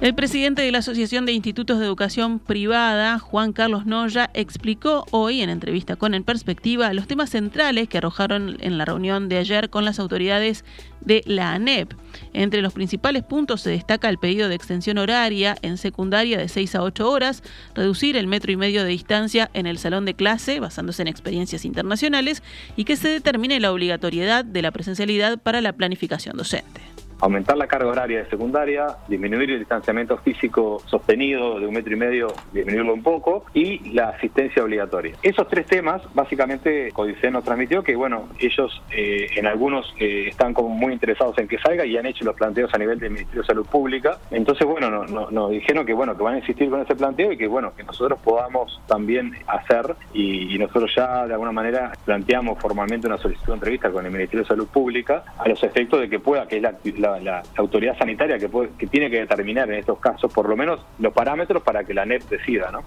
El 0.01 0.15
presidente 0.15 0.63
de 0.63 0.71
la 0.71 0.79
Asociación 0.79 1.27
de 1.27 1.31
Institutos 1.31 1.77
de 1.77 1.85
Educación 1.85 2.39
Privada, 2.39 3.19
Juan 3.19 3.53
Carlos 3.53 3.85
Noya, 3.85 4.31
explicó 4.33 5.05
hoy 5.11 5.41
en 5.41 5.51
entrevista 5.51 5.95
con 5.95 6.15
En 6.15 6.23
Perspectiva 6.23 6.91
los 6.91 7.05
temas 7.05 7.29
centrales 7.29 7.87
que 7.87 7.99
arrojaron 7.99 8.57
en 8.61 8.79
la 8.79 8.85
reunión 8.85 9.29
de 9.29 9.37
ayer 9.37 9.69
con 9.69 9.85
las 9.85 9.99
autoridades 9.99 10.65
de 11.01 11.21
la 11.27 11.53
ANEP. 11.53 11.93
Entre 12.33 12.63
los 12.63 12.73
principales 12.73 13.21
puntos 13.21 13.61
se 13.61 13.69
destaca 13.69 14.09
el 14.09 14.17
pedido 14.17 14.49
de 14.49 14.55
extensión 14.55 14.97
horaria 14.97 15.55
en 15.61 15.77
secundaria 15.77 16.39
de 16.39 16.49
6 16.49 16.73
a 16.73 16.81
8 16.81 17.07
horas, 17.07 17.43
reducir 17.75 18.17
el 18.17 18.25
metro 18.25 18.51
y 18.51 18.55
medio 18.55 18.81
de 18.81 18.89
distancia 18.89 19.51
en 19.53 19.67
el 19.67 19.77
salón 19.77 20.05
de 20.05 20.15
clase 20.15 20.59
basándose 20.59 21.03
en 21.03 21.09
experiencias 21.09 21.63
internacionales 21.63 22.41
y 22.75 22.85
que 22.85 22.95
se 22.95 23.09
determine 23.09 23.59
la 23.59 23.71
obligatoriedad 23.71 24.45
de 24.45 24.63
la 24.63 24.71
presencialidad 24.71 25.37
para 25.37 25.61
la 25.61 25.73
planificación 25.73 26.35
docente 26.37 26.90
aumentar 27.21 27.57
la 27.57 27.67
carga 27.67 27.87
horaria 27.87 28.23
de 28.23 28.29
secundaria, 28.29 28.87
disminuir 29.07 29.51
el 29.51 29.59
distanciamiento 29.59 30.17
físico 30.17 30.81
sostenido 30.85 31.59
de 31.59 31.67
un 31.67 31.73
metro 31.73 31.93
y 31.93 31.95
medio, 31.95 32.33
disminuirlo 32.51 32.93
un 32.93 33.03
poco, 33.03 33.45
y 33.53 33.93
la 33.93 34.09
asistencia 34.09 34.63
obligatoria. 34.63 35.15
Esos 35.21 35.47
tres 35.47 35.67
temas, 35.67 36.01
básicamente, 36.13 36.91
Codicen 36.91 37.33
nos 37.33 37.43
transmitió 37.43 37.83
que, 37.83 37.95
bueno, 37.95 38.27
ellos 38.39 38.81
eh, 38.91 39.27
en 39.35 39.45
algunos 39.45 39.93
eh, 39.99 40.27
están 40.29 40.53
como 40.53 40.69
muy 40.69 40.93
interesados 40.93 41.37
en 41.37 41.47
que 41.47 41.57
salga 41.59 41.85
y 41.85 41.97
han 41.97 42.05
hecho 42.05 42.25
los 42.25 42.35
planteos 42.35 42.73
a 42.73 42.77
nivel 42.77 42.99
del 42.99 43.11
Ministerio 43.11 43.41
de 43.41 43.47
Salud 43.47 43.65
Pública. 43.65 44.17
Entonces, 44.31 44.67
bueno, 44.67 45.05
nos 45.05 45.51
dijeron 45.51 45.85
que, 45.85 45.93
bueno, 45.93 46.17
que 46.17 46.23
van 46.23 46.35
a 46.35 46.37
insistir 46.39 46.69
con 46.69 46.81
ese 46.81 46.95
planteo 46.95 47.31
y 47.31 47.37
que, 47.37 47.47
bueno, 47.47 47.73
que 47.75 47.83
nosotros 47.83 48.19
podamos 48.23 48.81
también 48.87 49.33
hacer 49.47 49.95
y, 50.13 50.57
nosotros 50.61 50.91
ya 50.95 51.25
de 51.25 51.33
alguna 51.33 51.51
manera 51.51 51.91
planteamos 52.05 52.59
formalmente 52.59 53.07
una 53.07 53.17
solicitud 53.17 53.47
de 53.47 53.53
entrevista 53.53 53.89
con 53.89 54.05
el 54.05 54.11
Ministerio 54.11 54.43
de 54.43 54.47
Salud 54.47 54.67
Pública 54.67 55.23
a 55.39 55.49
los 55.49 55.63
efectos 55.63 55.99
de 55.99 56.07
que 56.07 56.19
pueda, 56.19 56.47
que 56.47 56.57
es 56.57 56.61
la 56.61 56.75
la, 56.97 57.10
autoridad 57.57 57.97
sanitaria 57.97 58.37
que, 58.37 58.49
que 58.77 58.87
tiene 58.87 59.09
que 59.09 59.19
determinar 59.19 59.69
en 59.69 59.79
estos 59.79 59.99
casos 59.99 60.31
por 60.31 60.47
lo 60.47 60.55
menos 60.55 60.79
los 60.99 61.13
parámetros 61.13 61.63
para 61.63 61.83
que 61.83 61.93
la 61.93 62.05
NEP 62.05 62.23
decida, 62.29 62.71
¿no? 62.71 62.83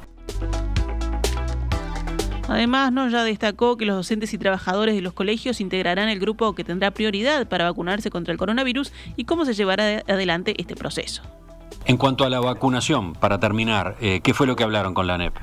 Además, 2.48 2.92
no 2.92 3.08
ya 3.08 3.24
destacó 3.24 3.76
que 3.76 3.86
los 3.86 3.96
docentes 3.96 4.34
y 4.34 4.38
trabajadores 4.38 4.94
de 4.94 5.00
los 5.00 5.14
colegios 5.14 5.60
integrarán 5.60 6.10
el 6.10 6.20
grupo 6.20 6.54
que 6.54 6.62
tendrá 6.62 6.90
prioridad 6.90 7.48
para 7.48 7.64
vacunarse 7.64 8.10
contra 8.10 8.32
el 8.32 8.38
coronavirus 8.38 8.92
y 9.16 9.24
cómo 9.24 9.46
se 9.46 9.54
llevará 9.54 10.02
adelante 10.06 10.54
este 10.58 10.76
proceso. 10.76 11.22
En 11.86 11.96
cuanto 11.96 12.24
a 12.24 12.30
la 12.30 12.40
vacunación, 12.40 13.14
para 13.14 13.38
terminar, 13.40 13.96
eh, 14.00 14.20
¿qué 14.22 14.34
fue 14.34 14.46
lo 14.46 14.56
que 14.56 14.64
hablaron 14.64 14.94
con 14.94 15.06
la 15.06 15.16
NEP? 15.18 15.34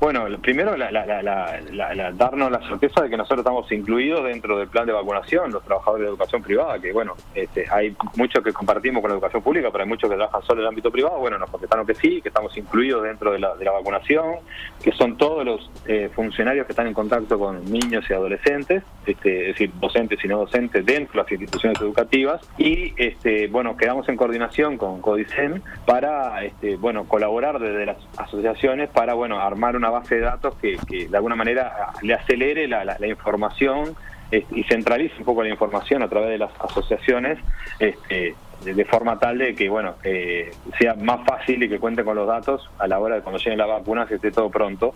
Bueno, 0.00 0.26
primero 0.40 0.76
darnos 0.76 2.52
la 2.52 2.60
certeza 2.68 3.02
de 3.02 3.10
que 3.10 3.16
nosotros 3.16 3.40
estamos 3.40 3.72
incluidos 3.72 4.22
dentro 4.22 4.56
del 4.56 4.68
plan 4.68 4.86
de 4.86 4.92
vacunación, 4.92 5.50
los 5.50 5.64
trabajadores 5.64 6.04
de 6.04 6.10
educación 6.10 6.40
privada, 6.40 6.78
que 6.78 6.92
bueno, 6.92 7.14
este, 7.34 7.66
hay 7.68 7.96
muchos 8.14 8.44
que 8.44 8.52
compartimos 8.52 9.00
con 9.00 9.10
la 9.10 9.16
educación 9.16 9.42
pública, 9.42 9.70
pero 9.72 9.82
hay 9.82 9.88
muchos 9.88 10.08
que 10.08 10.14
trabajan 10.14 10.42
solo 10.42 10.60
en 10.60 10.66
el 10.66 10.68
ámbito 10.68 10.92
privado. 10.92 11.18
Bueno, 11.18 11.36
nos 11.36 11.50
contestaron 11.50 11.84
que 11.84 11.96
sí, 11.96 12.22
que 12.22 12.28
estamos 12.28 12.56
incluidos 12.56 13.02
dentro 13.02 13.32
de 13.32 13.40
la, 13.40 13.72
vacunación, 13.72 14.36
que 14.80 14.92
son 14.92 15.16
todos 15.16 15.44
los 15.44 15.68
eh, 15.86 16.08
funcionarios 16.14 16.66
que 16.66 16.72
están 16.72 16.86
en 16.86 16.94
contacto 16.94 17.36
con 17.36 17.64
niños 17.64 18.04
y 18.08 18.12
adolescentes, 18.12 18.84
este, 19.04 19.50
es 19.50 19.56
decir, 19.56 19.72
docentes 19.80 20.24
y 20.24 20.28
no 20.28 20.38
docentes 20.38 20.86
dentro 20.86 21.14
de 21.14 21.22
las 21.24 21.32
instituciones 21.32 21.80
educativas. 21.80 22.40
Y 22.56 22.94
este, 22.96 23.48
bueno, 23.48 23.76
quedamos 23.76 24.08
en 24.08 24.16
coordinación 24.16 24.78
con 24.78 25.00
Codicen 25.00 25.60
para 25.86 26.44
este, 26.44 26.76
bueno, 26.76 27.04
colaborar 27.08 27.58
desde 27.58 27.84
las 27.84 27.96
asociaciones 28.16 28.90
para 28.90 29.14
bueno, 29.14 29.40
armar 29.40 29.74
una 29.74 29.87
base 29.90 30.16
de 30.16 30.20
datos 30.22 30.54
que, 30.56 30.78
de 31.08 31.16
alguna 31.16 31.36
manera 31.36 31.92
le 32.02 32.14
acelere 32.14 32.68
la, 32.68 32.96
información 33.06 33.94
y 34.30 34.62
centralice 34.64 35.14
un 35.18 35.24
poco 35.24 35.42
la 35.42 35.48
información 35.48 36.02
a 36.02 36.08
través 36.08 36.28
de 36.28 36.38
las 36.38 36.50
asociaciones 36.60 37.38
este, 37.78 38.34
de, 38.64 38.84
forma 38.84 39.18
tal 39.18 39.38
de 39.38 39.54
que 39.54 39.68
bueno 39.68 39.94
eh, 40.04 40.50
sea 40.78 40.94
más 40.94 41.24
fácil 41.26 41.62
y 41.62 41.68
que 41.68 41.78
cuente 41.78 42.04
con 42.04 42.16
los 42.16 42.26
datos 42.26 42.68
a 42.78 42.86
la 42.86 42.98
hora 42.98 43.16
de 43.16 43.22
cuando 43.22 43.38
lleguen 43.38 43.58
las 43.58 43.68
vacunas 43.68 44.08
que 44.08 44.16
esté 44.16 44.30
todo 44.30 44.50
pronto. 44.50 44.94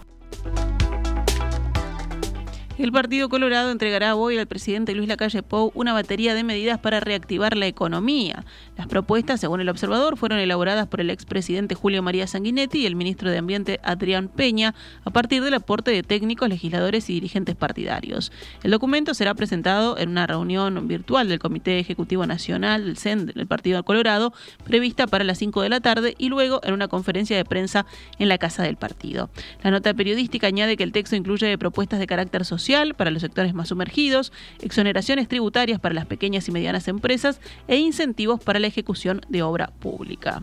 El 2.78 2.90
Partido 2.90 3.28
Colorado 3.28 3.70
entregará 3.70 4.16
hoy 4.16 4.38
al 4.38 4.46
presidente 4.46 4.94
Luis 4.94 5.06
Lacalle 5.06 5.42
Pou 5.42 5.70
una 5.74 5.92
batería 5.92 6.34
de 6.34 6.42
medidas 6.42 6.78
para 6.78 7.00
reactivar 7.00 7.56
la 7.56 7.66
economía. 7.66 8.44
Las 8.76 8.86
propuestas, 8.86 9.38
según 9.40 9.60
el 9.60 9.68
observador, 9.68 10.16
fueron 10.16 10.38
elaboradas 10.38 10.86
por 10.86 11.00
el 11.00 11.10
expresidente 11.10 11.74
Julio 11.74 12.02
María 12.02 12.26
Sanguinetti 12.26 12.80
y 12.80 12.86
el 12.86 12.96
ministro 12.96 13.30
de 13.30 13.38
Ambiente 13.38 13.80
Adrián 13.82 14.28
Peña 14.28 14.74
a 15.04 15.10
partir 15.10 15.42
del 15.44 15.54
aporte 15.54 15.90
de 15.90 16.02
técnicos, 16.02 16.48
legisladores 16.48 17.10
y 17.10 17.14
dirigentes 17.14 17.54
partidarios. 17.54 18.32
El 18.62 18.70
documento 18.70 19.12
será 19.12 19.34
presentado 19.34 19.98
en 19.98 20.08
una 20.08 20.26
reunión 20.26 20.88
virtual 20.88 21.28
del 21.28 21.38
Comité 21.38 21.78
Ejecutivo 21.78 22.26
Nacional 22.26 22.86
del 22.86 22.96
CEN 22.96 23.26
del 23.26 23.46
Partido 23.46 23.82
Colorado, 23.84 24.32
prevista 24.64 25.06
para 25.06 25.24
las 25.24 25.38
5 25.38 25.62
de 25.62 25.68
la 25.68 25.80
tarde, 25.80 26.14
y 26.16 26.28
luego 26.30 26.60
en 26.64 26.72
una 26.72 26.88
conferencia 26.88 27.36
de 27.36 27.44
prensa 27.44 27.84
en 28.18 28.28
la 28.28 28.38
Casa 28.38 28.62
del 28.62 28.76
Partido. 28.76 29.28
La 29.62 29.70
nota 29.70 29.92
periodística 29.92 30.46
añade 30.46 30.76
que 30.76 30.84
el 30.84 30.92
texto 30.92 31.14
incluye 31.14 31.58
propuestas 31.58 31.98
de 31.98 32.06
carácter 32.06 32.44
social 32.44 32.94
para 32.94 33.10
los 33.10 33.22
sectores 33.22 33.52
más 33.52 33.68
sumergidos, 33.68 34.32
exoneraciones 34.60 35.28
tributarias 35.28 35.78
para 35.78 35.94
las 35.94 36.06
pequeñas 36.06 36.48
y 36.48 36.52
medianas 36.52 36.88
empresas 36.88 37.40
e 37.68 37.76
incentivos 37.76 38.40
para 38.40 38.58
la 38.58 38.68
ejecución 38.72 39.20
de 39.28 39.42
obra 39.42 39.68
pública. 39.78 40.42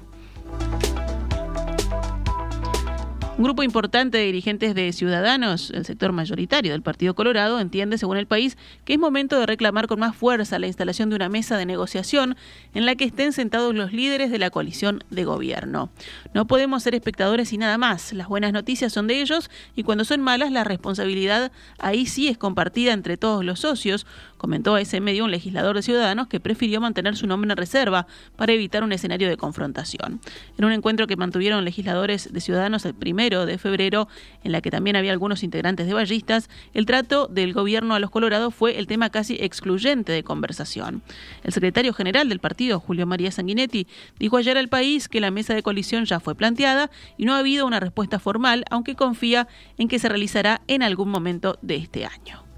Un 3.39 3.45
grupo 3.45 3.63
importante 3.63 4.17
de 4.17 4.25
dirigentes 4.25 4.75
de 4.75 4.91
Ciudadanos, 4.91 5.71
el 5.71 5.85
sector 5.85 6.11
mayoritario 6.11 6.73
del 6.73 6.81
Partido 6.81 7.15
Colorado, 7.15 7.61
entiende, 7.61 7.97
según 7.97 8.17
el 8.17 8.27
país, 8.27 8.57
que 8.83 8.91
es 8.91 8.99
momento 8.99 9.39
de 9.39 9.45
reclamar 9.45 9.87
con 9.87 9.97
más 9.97 10.13
fuerza 10.13 10.59
la 10.59 10.67
instalación 10.67 11.09
de 11.09 11.15
una 11.15 11.29
mesa 11.29 11.55
de 11.55 11.65
negociación 11.65 12.35
en 12.73 12.85
la 12.85 12.95
que 12.95 13.05
estén 13.05 13.31
sentados 13.31 13.73
los 13.73 13.93
líderes 13.93 14.29
de 14.29 14.39
la 14.39 14.49
coalición 14.49 15.05
de 15.09 15.23
gobierno. 15.23 15.89
No 16.33 16.47
podemos 16.47 16.83
ser 16.83 16.95
espectadores 16.95 17.53
y 17.53 17.57
nada 17.57 17.77
más. 17.77 18.11
Las 18.11 18.27
buenas 18.27 18.51
noticias 18.51 18.91
son 18.91 19.07
de 19.07 19.21
ellos 19.21 19.49
y 19.73 19.83
cuando 19.83 20.03
son 20.03 20.19
malas 20.19 20.51
la 20.51 20.65
responsabilidad 20.65 21.53
ahí 21.77 22.07
sí 22.07 22.27
es 22.27 22.37
compartida 22.37 22.91
entre 22.91 23.15
todos 23.15 23.45
los 23.45 23.61
socios, 23.61 24.05
comentó 24.39 24.73
a 24.73 24.81
ese 24.81 25.01
medio 25.01 25.25
un 25.25 25.31
legislador 25.31 25.75
de 25.75 25.83
Ciudadanos 25.83 26.27
que 26.27 26.39
prefirió 26.39 26.81
mantener 26.81 27.15
su 27.15 27.27
nombre 27.27 27.51
en 27.51 27.57
reserva 27.57 28.07
para 28.35 28.53
evitar 28.53 28.83
un 28.83 28.91
escenario 28.91 29.29
de 29.29 29.37
confrontación. 29.37 30.19
En 30.57 30.65
un 30.65 30.71
encuentro 30.71 31.05
que 31.05 31.15
mantuvieron 31.15 31.63
legisladores 31.63 32.33
de 32.33 32.41
Ciudadanos 32.41 32.85
el 32.85 32.95
primero 32.95 33.45
de 33.45 33.57
febrero, 33.59 34.07
en 34.43 34.51
la 34.51 34.61
que 34.61 34.71
también 34.71 34.95
había 34.95 35.11
algunos 35.11 35.43
integrantes 35.43 35.85
de 35.85 35.93
ballistas, 35.93 36.49
el 36.73 36.87
trato 36.87 37.27
del 37.27 37.53
gobierno 37.53 37.93
a 37.93 37.99
los 37.99 38.09
colorados 38.09 38.55
fue 38.55 38.79
el 38.79 38.87
tema 38.87 39.09
casi 39.09 39.35
excluyente 39.39 40.11
de 40.11 40.23
conversación. 40.23 41.03
El 41.43 41.53
secretario 41.53 41.93
general 41.93 42.29
del 42.29 42.39
partido, 42.39 42.79
Julio 42.79 43.05
María 43.05 43.31
Sanguinetti, 43.31 43.87
dijo 44.17 44.37
ayer 44.37 44.57
al 44.57 44.69
país 44.69 45.09
que 45.09 45.19
la 45.19 45.31
mesa 45.31 45.53
de 45.53 45.61
coalición 45.61 46.05
ya 46.05 46.19
fue 46.19 46.33
planteada 46.33 46.89
y 47.17 47.25
no 47.25 47.35
ha 47.35 47.39
habido 47.39 47.67
una 47.67 47.79
respuesta 47.79 48.19
formal, 48.19 48.63
aunque 48.71 48.95
confía 48.95 49.47
en 49.77 49.89
que 49.89 49.99
se 49.99 50.07
realizará 50.07 50.61
en 50.67 50.81
algún 50.81 51.09
momento 51.09 51.59
de 51.61 51.75
este 51.75 52.05
año. 52.05 52.48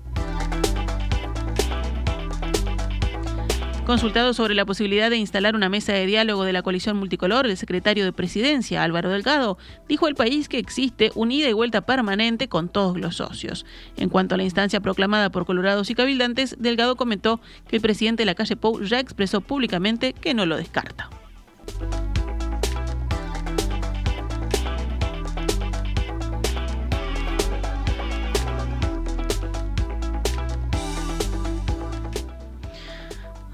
Consultado 3.85 4.33
sobre 4.33 4.53
la 4.53 4.63
posibilidad 4.63 5.09
de 5.09 5.17
instalar 5.17 5.55
una 5.55 5.67
mesa 5.67 5.91
de 5.91 6.05
diálogo 6.05 6.45
de 6.45 6.53
la 6.53 6.61
coalición 6.61 6.97
multicolor, 6.97 7.47
el 7.47 7.57
secretario 7.57 8.05
de 8.05 8.13
Presidencia, 8.13 8.83
Álvaro 8.83 9.09
Delgado, 9.09 9.57
dijo 9.89 10.05
al 10.05 10.15
país 10.15 10.47
que 10.47 10.59
existe 10.59 11.11
un 11.15 11.31
ida 11.31 11.50
y 11.50 11.53
vuelta 11.53 11.81
permanente 11.81 12.47
con 12.47 12.69
todos 12.69 12.97
los 13.00 13.15
socios. 13.15 13.65
En 13.97 14.09
cuanto 14.09 14.35
a 14.35 14.38
la 14.38 14.43
instancia 14.43 14.79
proclamada 14.79 15.31
por 15.31 15.45
colorados 15.45 15.89
y 15.89 15.95
cabildantes, 15.95 16.55
Delgado 16.59 16.95
comentó 16.95 17.41
que 17.67 17.77
el 17.77 17.81
presidente 17.81 18.21
de 18.21 18.27
la 18.27 18.35
calle 18.35 18.55
Pou 18.55 18.81
ya 18.81 19.00
expresó 19.00 19.41
públicamente 19.41 20.13
que 20.13 20.35
no 20.35 20.45
lo 20.45 20.57
descarta. 20.57 21.09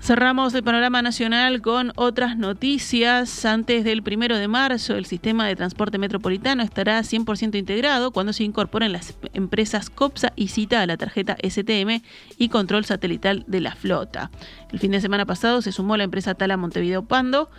Cerramos 0.07 0.53
el 0.53 0.63
panorama 0.63 1.01
nacional 1.01 1.61
con 1.61 1.91
otras 1.97 2.37
noticias. 2.37 3.43
Antes 3.43 3.83
del 3.83 4.03
primero 4.03 4.37
de 4.37 4.47
marzo, 4.47 4.95
el 4.95 5.05
sistema 5.05 5.45
de 5.45 5.57
transporte 5.57 5.97
metropolitano 5.97 6.63
estará 6.63 6.97
100% 7.01 7.57
integrado 7.57 8.11
cuando 8.11 8.31
se 8.31 8.45
incorporen 8.45 8.93
las 8.93 9.17
empresas 9.33 9.89
COPSA 9.89 10.31
y 10.37 10.47
CITA 10.47 10.81
a 10.81 10.85
la 10.85 10.95
tarjeta 10.95 11.35
STM 11.43 12.01
y 12.37 12.47
control 12.47 12.85
satelital 12.85 13.43
de 13.47 13.59
la 13.59 13.75
flota. 13.75 14.31
El 14.71 14.79
fin 14.79 14.91
de 14.91 15.01
semana 15.01 15.25
pasado 15.25 15.61
se 15.61 15.73
sumó 15.73 15.97
la 15.97 16.05
empresa 16.05 16.35
Tala 16.35 16.55
Montevideo 16.55 17.03
Pando. 17.03 17.49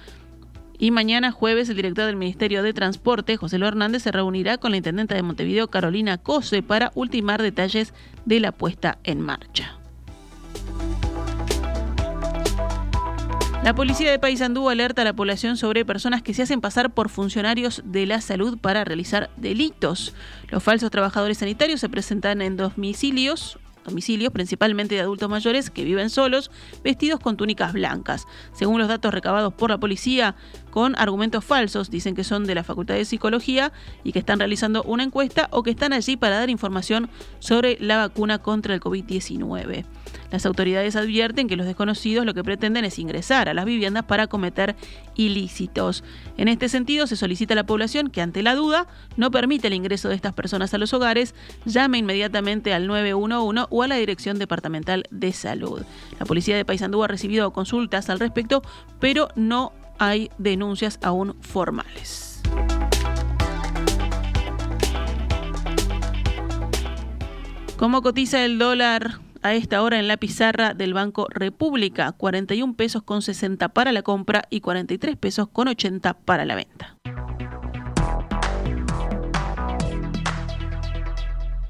Y 0.78 0.90
mañana 0.90 1.32
jueves 1.32 1.68
el 1.68 1.76
director 1.76 2.06
del 2.06 2.16
Ministerio 2.16 2.62
de 2.62 2.72
Transporte, 2.72 3.36
José 3.36 3.58
Lo 3.58 3.68
Hernández, 3.68 4.04
se 4.04 4.10
reunirá 4.10 4.56
con 4.56 4.70
la 4.70 4.78
intendenta 4.78 5.14
de 5.14 5.22
Montevideo, 5.22 5.68
Carolina 5.68 6.16
Cose, 6.16 6.62
para 6.62 6.92
ultimar 6.94 7.42
detalles 7.42 7.92
de 8.24 8.40
la 8.40 8.52
puesta 8.52 8.96
en 9.04 9.20
marcha. 9.20 9.77
La 13.64 13.74
policía 13.74 14.10
de 14.10 14.18
Paysandú 14.18 14.70
alerta 14.70 15.02
a 15.02 15.04
la 15.04 15.12
población 15.12 15.56
sobre 15.56 15.84
personas 15.84 16.22
que 16.22 16.32
se 16.32 16.42
hacen 16.42 16.60
pasar 16.60 16.94
por 16.94 17.08
funcionarios 17.08 17.82
de 17.84 18.06
la 18.06 18.20
salud 18.20 18.56
para 18.56 18.84
realizar 18.84 19.30
delitos. 19.36 20.14
Los 20.48 20.62
falsos 20.62 20.90
trabajadores 20.90 21.38
sanitarios 21.38 21.80
se 21.80 21.88
presentan 21.88 22.40
en 22.40 22.56
domicilios 22.56 23.58
domicilios, 23.88 24.32
principalmente 24.32 24.94
de 24.94 25.00
adultos 25.00 25.28
mayores 25.28 25.70
que 25.70 25.84
viven 25.84 26.10
solos, 26.10 26.50
vestidos 26.84 27.20
con 27.20 27.36
túnicas 27.36 27.72
blancas. 27.72 28.26
Según 28.52 28.78
los 28.78 28.88
datos 28.88 29.12
recabados 29.12 29.52
por 29.54 29.70
la 29.70 29.78
policía, 29.78 30.36
con 30.70 30.94
argumentos 30.96 31.44
falsos, 31.44 31.90
dicen 31.90 32.14
que 32.14 32.24
son 32.24 32.44
de 32.44 32.54
la 32.54 32.64
Facultad 32.64 32.94
de 32.94 33.04
Psicología 33.04 33.72
y 34.04 34.12
que 34.12 34.18
están 34.18 34.38
realizando 34.38 34.82
una 34.82 35.02
encuesta 35.04 35.48
o 35.50 35.62
que 35.62 35.70
están 35.70 35.92
allí 35.92 36.16
para 36.16 36.38
dar 36.38 36.50
información 36.50 37.08
sobre 37.38 37.78
la 37.80 37.96
vacuna 37.96 38.38
contra 38.38 38.74
el 38.74 38.80
COVID-19. 38.80 39.84
Las 40.30 40.44
autoridades 40.46 40.96
advierten 40.96 41.48
que 41.48 41.56
los 41.56 41.66
desconocidos 41.66 42.26
lo 42.26 42.34
que 42.34 42.44
pretenden 42.44 42.84
es 42.84 42.98
ingresar 42.98 43.48
a 43.48 43.54
las 43.54 43.64
viviendas 43.64 44.04
para 44.04 44.26
cometer 44.26 44.76
ilícitos. 45.14 46.04
En 46.36 46.48
este 46.48 46.68
sentido, 46.68 47.06
se 47.06 47.16
solicita 47.16 47.54
a 47.54 47.56
la 47.56 47.66
población 47.66 48.10
que 48.10 48.20
ante 48.20 48.42
la 48.42 48.54
duda 48.54 48.86
no 49.16 49.30
permite 49.30 49.68
el 49.68 49.74
ingreso 49.74 50.08
de 50.08 50.14
estas 50.14 50.34
personas 50.34 50.74
a 50.74 50.78
los 50.78 50.92
hogares, 50.92 51.34
llame 51.64 51.98
inmediatamente 51.98 52.74
al 52.74 52.86
911 52.86 53.66
o 53.70 53.82
a 53.82 53.88
la 53.88 53.96
Dirección 53.96 54.38
Departamental 54.38 55.04
de 55.10 55.32
Salud. 55.32 55.82
La 56.18 56.26
policía 56.26 56.56
de 56.56 56.64
Paysandú 56.64 57.02
ha 57.02 57.08
recibido 57.08 57.52
consultas 57.52 58.10
al 58.10 58.20
respecto, 58.20 58.62
pero 59.00 59.28
no 59.34 59.72
hay 59.98 60.30
denuncias 60.38 60.98
aún 61.02 61.36
formales. 61.40 62.42
¿Cómo 67.76 68.02
cotiza 68.02 68.44
el 68.44 68.58
dólar 68.58 69.20
a 69.42 69.54
esta 69.54 69.82
hora 69.82 69.98
en 69.98 70.08
la 70.08 70.16
pizarra 70.16 70.74
del 70.74 70.94
Banco 70.94 71.26
República, 71.30 72.12
41 72.12 72.74
pesos 72.74 73.02
con 73.02 73.22
60 73.22 73.68
para 73.70 73.92
la 73.92 74.02
compra 74.02 74.44
y 74.50 74.60
43 74.60 75.16
pesos 75.16 75.48
con 75.48 75.68
80 75.68 76.14
para 76.14 76.44
la 76.44 76.54
venta. 76.54 76.96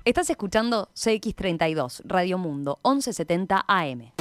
Estás 0.05 0.31
escuchando 0.31 0.89
CX32, 0.95 2.01
Radio 2.05 2.39
Mundo, 2.39 2.81
1170 2.85 3.65
AM. 3.69 4.13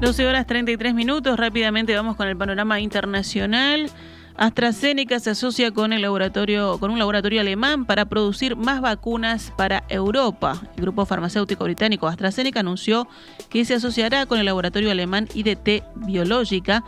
12 0.00 0.26
horas 0.26 0.46
33 0.46 0.94
minutos, 0.94 1.36
rápidamente 1.36 1.94
vamos 1.94 2.16
con 2.16 2.28
el 2.28 2.36
panorama 2.36 2.80
internacional. 2.80 3.90
AstraZeneca 4.36 5.20
se 5.20 5.30
asocia 5.30 5.70
con 5.70 5.92
el 5.92 6.02
laboratorio, 6.02 6.78
con 6.78 6.90
un 6.90 6.98
laboratorio 6.98 7.40
alemán 7.40 7.84
para 7.84 8.06
producir 8.06 8.56
más 8.56 8.80
vacunas 8.80 9.52
para 9.56 9.84
Europa. 9.88 10.60
El 10.76 10.82
grupo 10.82 11.06
farmacéutico 11.06 11.64
británico 11.64 12.06
AstraZeneca 12.06 12.60
anunció 12.60 13.08
que 13.50 13.64
se 13.64 13.74
asociará 13.74 14.26
con 14.26 14.38
el 14.38 14.46
laboratorio 14.46 14.90
alemán 14.90 15.28
IDT 15.34 15.84
Biológica 16.06 16.84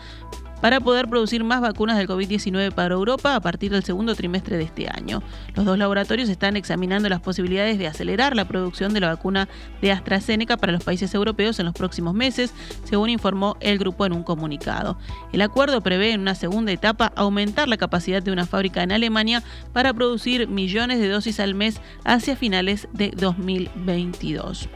para 0.64 0.80
poder 0.80 1.08
producir 1.08 1.44
más 1.44 1.60
vacunas 1.60 1.98
del 1.98 2.08
COVID-19 2.08 2.72
para 2.72 2.94
Europa 2.94 3.36
a 3.36 3.40
partir 3.40 3.70
del 3.70 3.84
segundo 3.84 4.14
trimestre 4.14 4.56
de 4.56 4.62
este 4.62 4.88
año. 4.88 5.22
Los 5.54 5.66
dos 5.66 5.76
laboratorios 5.76 6.30
están 6.30 6.56
examinando 6.56 7.06
las 7.10 7.20
posibilidades 7.20 7.78
de 7.78 7.86
acelerar 7.86 8.34
la 8.34 8.48
producción 8.48 8.94
de 8.94 9.00
la 9.00 9.08
vacuna 9.08 9.46
de 9.82 9.92
AstraZeneca 9.92 10.56
para 10.56 10.72
los 10.72 10.82
países 10.82 11.12
europeos 11.12 11.58
en 11.58 11.66
los 11.66 11.74
próximos 11.74 12.14
meses, 12.14 12.54
según 12.84 13.10
informó 13.10 13.58
el 13.60 13.76
grupo 13.76 14.06
en 14.06 14.14
un 14.14 14.22
comunicado. 14.22 14.96
El 15.34 15.42
acuerdo 15.42 15.82
prevé 15.82 16.12
en 16.12 16.22
una 16.22 16.34
segunda 16.34 16.72
etapa 16.72 17.12
aumentar 17.14 17.68
la 17.68 17.76
capacidad 17.76 18.22
de 18.22 18.32
una 18.32 18.46
fábrica 18.46 18.82
en 18.82 18.92
Alemania 18.92 19.42
para 19.74 19.92
producir 19.92 20.48
millones 20.48 20.98
de 20.98 21.10
dosis 21.10 21.40
al 21.40 21.54
mes 21.54 21.78
hacia 22.04 22.36
finales 22.36 22.88
de 22.94 23.10
2022. 23.10 24.70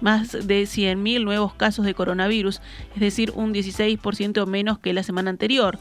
más 0.00 0.32
de 0.32 0.64
100.000 0.64 1.24
nuevos 1.24 1.54
casos 1.54 1.84
de 1.84 1.94
coronavirus, 1.94 2.60
es 2.94 3.00
decir, 3.00 3.32
un 3.34 3.52
16% 3.52 4.46
menos 4.46 4.78
que 4.78 4.92
la 4.92 5.02
semana 5.02 5.30
anterior. 5.30 5.78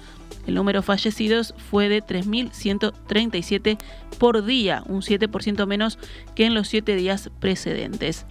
El 0.48 0.56
número 0.56 0.80
de 0.80 0.86
fallecidos 0.86 1.54
fue 1.70 1.90
de 1.90 2.04
3.137 2.04 3.78
por 4.20 4.46
día, 4.46 4.84
un 4.88 5.02
7% 5.02 5.66
menos 5.66 6.00
que 6.36 6.46
en 6.46 6.54
los 6.54 6.68
7 6.68 6.96
días 6.96 7.30
precedentes. 7.40 8.26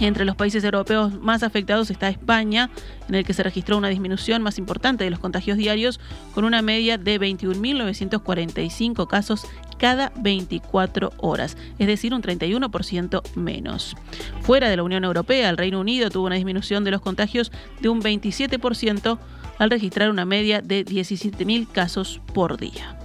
Entre 0.00 0.26
los 0.26 0.36
países 0.36 0.62
europeos 0.62 1.14
más 1.20 1.42
afectados 1.42 1.90
está 1.90 2.08
España, 2.08 2.70
en 3.08 3.14
el 3.14 3.24
que 3.24 3.32
se 3.32 3.42
registró 3.42 3.78
una 3.78 3.88
disminución 3.88 4.42
más 4.42 4.58
importante 4.58 5.04
de 5.04 5.10
los 5.10 5.20
contagios 5.20 5.56
diarios, 5.56 6.00
con 6.34 6.44
una 6.44 6.60
media 6.60 6.98
de 6.98 7.18
21.945 7.18 9.06
casos 9.06 9.46
cada 9.78 10.12
24 10.16 11.12
horas, 11.18 11.56
es 11.78 11.86
decir, 11.86 12.12
un 12.12 12.22
31% 12.22 13.22
menos. 13.36 13.96
Fuera 14.42 14.68
de 14.68 14.76
la 14.76 14.82
Unión 14.82 15.04
Europea, 15.04 15.48
el 15.48 15.56
Reino 15.56 15.80
Unido 15.80 16.10
tuvo 16.10 16.26
una 16.26 16.36
disminución 16.36 16.84
de 16.84 16.90
los 16.90 17.00
contagios 17.00 17.50
de 17.80 17.88
un 17.88 18.02
27% 18.02 19.18
al 19.58 19.70
registrar 19.70 20.10
una 20.10 20.26
media 20.26 20.60
de 20.60 20.84
17.000 20.84 21.68
casos 21.70 22.20
por 22.34 22.58
día. 22.58 22.95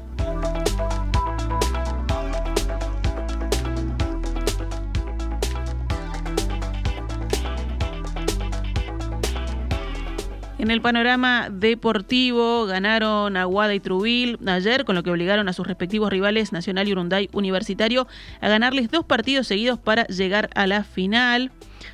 En 10.61 10.69
el 10.69 10.79
panorama 10.79 11.49
deportivo 11.49 12.67
ganaron 12.67 13.35
Aguada 13.35 13.73
y 13.73 13.79
Trubil 13.79 14.37
ayer, 14.45 14.85
con 14.85 14.93
lo 14.93 15.01
que 15.01 15.09
obligaron 15.09 15.49
a 15.49 15.53
sus 15.53 15.65
respectivos 15.65 16.11
rivales 16.11 16.51
Nacional 16.51 16.87
y 16.87 16.91
Urunday 16.91 17.29
Universitario 17.33 18.07
a 18.41 18.47
ganarles 18.47 18.91
dos 18.91 19.03
partidos 19.03 19.47
seguidos 19.47 19.79
para 19.79 20.05
llegar 20.05 20.51
a 20.53 20.67
la 20.67 20.83
final. 20.83 21.51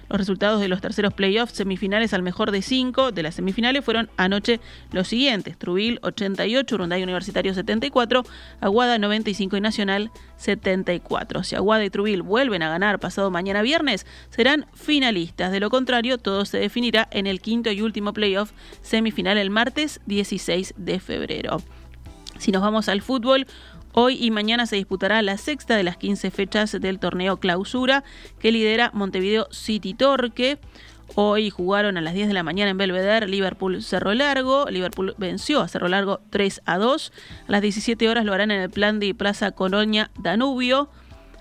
Los 0.10 0.20
resultados 0.20 0.62
de 0.62 0.68
los 0.68 0.82
terceros 0.82 1.14
playoffs 1.14 1.54
semifinales 1.54 2.14
al 2.14 2.24
mejor 2.24 2.52
de 2.52 2.62
cinco 2.62 3.12
de 3.12 3.24
las 3.24 3.36
semifinales 3.36 3.84
fueron 3.84 4.10
anoche 4.18 4.60
los 4.92 5.08
siguientes: 5.08 5.58
Trubil 5.58 6.00
88, 6.02 6.76
Urunday 6.76 7.04
Universitario 7.04 7.54
74, 7.54 8.24
Aguada 8.62 8.98
95 8.98 9.58
y 9.58 9.62
Nacional 9.62 10.12
74. 10.38 11.44
Si 11.44 11.56
Aguada 11.56 11.86
y 11.86 11.90
Trubil 11.90 12.22
vuelven 12.22 12.64
a 12.64 12.70
ganar 12.70 13.00
pasado 13.00 13.32
mañana 13.32 13.62
viernes, 13.62 14.06
serán 14.30 14.66
finalistas. 14.74 15.52
De 15.52 15.60
lo 15.60 15.70
contrario, 15.70 16.18
todo 16.18 16.46
se 16.46 16.58
definirá 16.58 17.08
en 17.12 17.28
el 17.28 17.42
quinto 17.42 17.72
y 17.72 17.82
último 17.82 18.14
playoff 18.14 18.52
semifinal 18.82 19.38
el 19.38 19.50
martes 19.50 20.02
16 20.06 20.74
de 20.78 21.00
febrero. 21.00 21.62
Si 22.38 22.52
nos 22.52 22.62
vamos 22.62 22.88
al 22.88 23.02
fútbol, 23.02 23.48
Hoy 24.00 24.16
y 24.24 24.30
mañana 24.30 24.68
se 24.68 24.76
disputará 24.76 25.24
la 25.24 25.40
sexta 25.40 25.76
de 25.76 25.82
las 25.82 25.98
15 25.98 26.30
fechas 26.30 26.72
del 26.80 27.00
torneo 27.00 27.38
Clausura 27.38 28.04
que 28.38 28.52
lidera 28.52 28.92
Montevideo 28.94 29.48
City 29.50 29.96
Torque. 29.96 30.60
Hoy 31.16 31.50
jugaron 31.50 31.98
a 31.98 32.02
las 32.02 32.14
10 32.14 32.28
de 32.28 32.36
la 32.36 32.44
mañana 32.44 32.70
en 32.70 32.78
Belvedere, 32.78 33.28
Liverpool 33.28 33.82
Cerro 33.82 34.14
Largo. 34.14 34.68
Liverpool 34.70 35.16
venció 35.18 35.62
a 35.62 35.68
Cerro 35.68 35.88
Largo 35.88 36.22
3 36.30 36.62
a 36.66 36.78
2. 36.78 37.12
A 37.48 37.52
las 37.52 37.64
17 37.64 38.08
horas 38.08 38.24
lo 38.24 38.34
harán 38.34 38.52
en 38.52 38.62
el 38.62 38.70
plan 38.70 39.00
de 39.00 39.16
Plaza 39.16 39.50
Colonia 39.50 40.12
Danubio. 40.20 40.90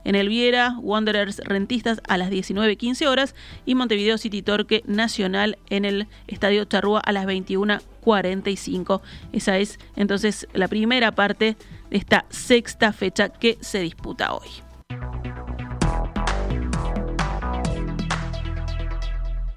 En 0.07 0.15
el 0.15 0.29
Viera, 0.29 0.77
Wanderers 0.79 1.39
Rentistas 1.39 2.01
a 2.07 2.17
las 2.17 2.31
19.15 2.31 3.09
horas 3.09 3.35
y 3.65 3.75
Montevideo 3.75 4.19
City 4.19 4.41
Torque 4.41 4.85
Nacional 4.87 5.59
en 5.69 5.85
el 5.85 6.07
Estadio 6.29 6.65
Charrúa 6.65 7.01
a 7.01 7.11
las 7.11 7.27
21.45. 7.27 9.01
Esa 9.33 9.59
es 9.59 9.81
entonces 9.97 10.47
la 10.53 10.69
primera 10.69 11.11
parte 11.11 11.57
de 11.91 11.97
esta 11.97 12.25
sexta 12.29 12.93
fecha 12.93 13.31
que 13.31 13.59
se 13.61 13.81
disputa 13.81 14.33
hoy. 14.33 14.47